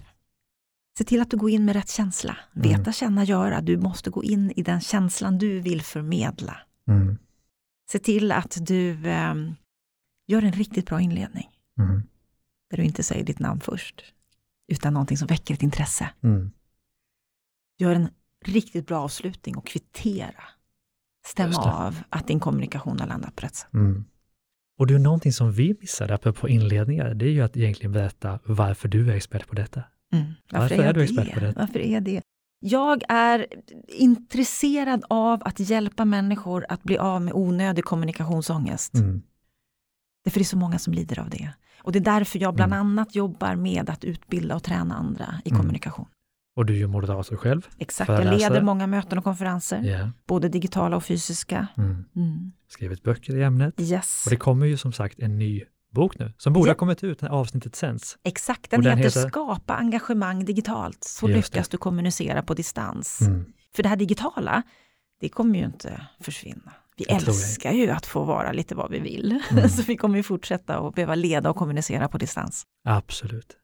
Se 0.98 1.04
till 1.04 1.20
att 1.20 1.30
du 1.30 1.37
går 1.37 1.50
in 1.50 1.64
med 1.64 1.76
rätt 1.76 1.90
känsla. 1.90 2.37
Mm. 2.57 2.68
Veta, 2.68 2.92
känna, 2.92 3.24
göra. 3.24 3.61
Du 3.61 3.76
måste 3.76 4.11
gå 4.11 4.24
in 4.24 4.52
i 4.57 4.62
den 4.62 4.80
känslan 4.80 5.38
du 5.38 5.61
vill 5.61 5.83
förmedla. 5.83 6.57
Mm. 6.88 7.18
Se 7.90 7.98
till 7.98 8.33
att 8.33 8.57
du 8.61 9.09
ehm, 9.09 9.54
gör 10.26 10.42
en 10.42 10.52
riktigt 10.52 10.87
bra 10.87 11.00
inledning. 11.00 11.50
Mm. 11.78 12.02
Där 12.70 12.76
du 12.76 12.83
inte 12.83 13.02
säger 13.02 13.24
ditt 13.24 13.38
namn 13.38 13.61
först. 13.61 14.04
Utan 14.68 14.92
någonting 14.94 15.16
som 15.16 15.26
väcker 15.26 15.54
ett 15.54 15.62
intresse. 15.62 16.11
Mm. 16.22 16.50
Gör 17.78 17.94
en 17.94 18.09
riktigt 18.44 18.87
bra 18.87 19.00
avslutning 19.00 19.57
och 19.57 19.66
kvittera. 19.66 20.44
Stäm 21.26 21.46
Just 21.46 21.62
det. 21.62 21.72
av 21.72 22.02
att 22.09 22.26
din 22.26 22.40
kommunikation 22.40 23.00
har 23.00 23.07
landat 23.07 23.37
på 23.37 23.42
rätt 23.46 23.54
sätt. 23.54 23.72
Mm. 23.72 24.04
Och 24.78 24.87
det 24.87 24.94
är 24.94 24.98
någonting 24.98 25.33
som 25.33 25.52
vi 25.52 25.76
missade 25.80 26.14
apropå 26.14 26.48
inledningar, 26.48 27.14
det 27.14 27.24
är 27.24 27.30
ju 27.30 27.40
att 27.40 27.57
egentligen 27.57 27.92
berätta 27.92 28.38
varför 28.44 28.88
du 28.88 29.11
är 29.11 29.14
expert 29.14 29.46
på 29.48 29.54
detta. 29.54 29.83
Mm. 30.14 30.33
Varför 30.50 30.74
är 30.79 30.92
du 30.92 31.03
expert 31.03 31.35
på 31.35 31.40
det? 31.40 31.53
Varför 31.57 31.79
är 31.79 32.00
det? 32.00 32.22
Jag 32.61 33.03
är 33.09 33.46
intresserad 33.88 35.05
av 35.09 35.42
att 35.44 35.61
hjälpa 35.61 36.05
människor 36.05 36.66
att 36.68 36.83
bli 36.83 36.98
av 36.98 37.22
med 37.22 37.35
onödig 37.35 37.85
kommunikationsångest. 37.85 38.94
Mm. 38.94 39.22
Därför 40.24 40.38
det 40.40 40.42
är 40.42 40.44
så 40.44 40.57
många 40.57 40.79
som 40.79 40.92
lider 40.92 41.18
av 41.20 41.31
det. 41.31 41.50
Och 41.83 41.92
det 41.92 41.98
är 41.98 42.05
därför 42.05 42.38
jag 42.38 42.55
bland 42.55 42.72
Mm. 42.72 42.87
annat 42.87 43.14
jobbar 43.14 43.55
med 43.57 43.90
att 43.90 44.05
utbilda 44.05 44.57
och 44.57 44.62
träna 44.62 44.94
andra 44.94 45.40
i 45.44 45.48
Mm. 45.48 45.61
kommunikation. 45.61 46.07
Och 46.57 46.66
du 46.66 46.72
är 46.74 46.79
ju 46.79 46.87
moderator 46.87 47.37
själv. 47.37 47.68
Exakt, 47.79 48.09
jag 48.09 48.24
leder 48.38 48.62
många 48.62 48.87
möten 48.87 49.18
och 49.18 49.24
konferenser, 49.24 49.83
Ja. 49.83 50.11
både 50.27 50.48
digitala 50.48 50.96
och 50.96 51.05
fysiska. 51.05 51.66
Mm. 51.77 52.05
Mm. 52.16 52.53
Skrivit 52.68 53.03
böcker 53.03 53.37
i 53.37 53.42
ämnet. 53.42 53.74
Yes. 53.81 54.22
Och 54.27 54.31
det 54.31 54.37
kommer 54.37 54.66
ju 54.66 54.77
som 54.77 54.92
sagt 54.92 55.18
en 55.18 55.38
ny 55.38 55.62
bok 55.94 56.18
nu, 56.18 56.33
som 56.38 56.52
borde 56.52 56.68
Ja. 56.68 56.72
ha 56.72 56.78
kommit 56.78 57.04
ut 57.04 57.22
när 57.22 57.28
avsnittet 57.28 57.76
sänds. 57.76 58.18
Exakt, 58.24 58.70
den, 58.70 58.83
den 58.83 58.98
heter, 58.98 59.20
heter- 59.20 59.28
Skapa 59.28 59.74
engagemang 59.74 60.44
digitalt, 60.44 61.04
så 61.04 61.28
Just 61.30 61.37
lyckas 61.54 61.68
det. 61.68 61.74
du 61.74 61.78
kommunicera 61.78 62.42
på 62.42 62.54
distans. 62.54 63.20
Mm. 63.20 63.44
För 63.76 63.83
det 63.83 63.88
här 63.88 63.96
digitala, 63.96 64.62
det 65.20 65.28
kommer 65.28 65.59
ju 65.59 65.64
inte 65.64 66.07
försvinna. 66.20 66.72
Vi 66.96 67.04
Jag 67.09 67.16
älskar 67.16 67.72
ju 67.72 67.90
att 67.90 68.07
få 68.07 68.24
vara 68.24 68.52
lite 68.52 68.74
vad 68.74 68.90
vi 68.90 68.98
vill. 69.00 69.40
Mm. 69.50 69.68
så 69.76 69.83
vi 69.83 69.96
kommer 69.96 70.16
ju 70.16 70.22
fortsätta 70.22 70.78
att 70.78 70.94
behöva 70.94 71.14
leda 71.14 71.50
och 71.50 71.57
kommunicera 71.57 72.09
på 72.09 72.18
distans. 72.18 72.62
Absolut. 72.85 73.57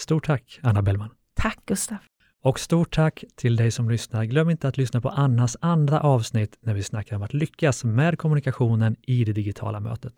Stort 0.00 0.26
tack, 0.26 0.60
Anna 0.62 0.82
Bellman. 0.82 1.10
Tack 1.34 1.58
Gustav. 1.66 1.96
Och 2.44 2.60
stort 2.60 2.94
tack 2.94 3.24
till 3.36 3.56
dig 3.56 3.70
som 3.70 3.90
lyssnar. 3.90 4.24
Glöm 4.24 4.50
inte 4.50 4.68
att 4.68 4.76
lyssna 4.76 5.00
på 5.00 5.08
Annas 5.08 5.56
andra 5.60 6.00
avsnitt 6.00 6.58
när 6.60 6.74
vi 6.74 6.82
snackar 6.82 7.16
om 7.16 7.22
att 7.22 7.34
lyckas 7.34 7.84
med 7.84 8.18
kommunikationen 8.18 8.96
i 9.02 9.24
det 9.24 9.32
digitala 9.32 9.80
mötet. 9.80 10.12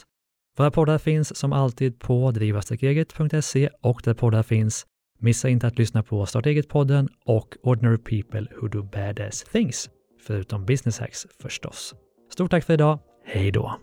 Våra 0.56 0.70
poddar 0.70 0.98
finns 0.98 1.36
som 1.36 1.52
alltid 1.52 1.98
på 1.98 2.30
drivastarkeget.se 2.30 3.68
och 3.82 4.00
där 4.04 4.14
poddar 4.14 4.42
finns. 4.42 4.86
Missa 5.18 5.48
inte 5.48 5.66
att 5.66 5.78
lyssna 5.78 6.02
på 6.02 6.26
Starta 6.26 6.50
eget-podden 6.50 7.08
och 7.24 7.56
Ordinary 7.62 7.98
People 7.98 8.46
Who 8.60 8.68
Do 8.68 8.82
Badass 8.82 9.44
Things, 9.44 9.90
förutom 10.26 10.66
Business 10.66 10.98
Hacks 10.98 11.26
förstås. 11.42 11.94
Stort 12.32 12.50
tack 12.50 12.64
för 12.64 12.74
idag. 12.74 12.98
Hej 13.24 13.50
då! 13.50 13.78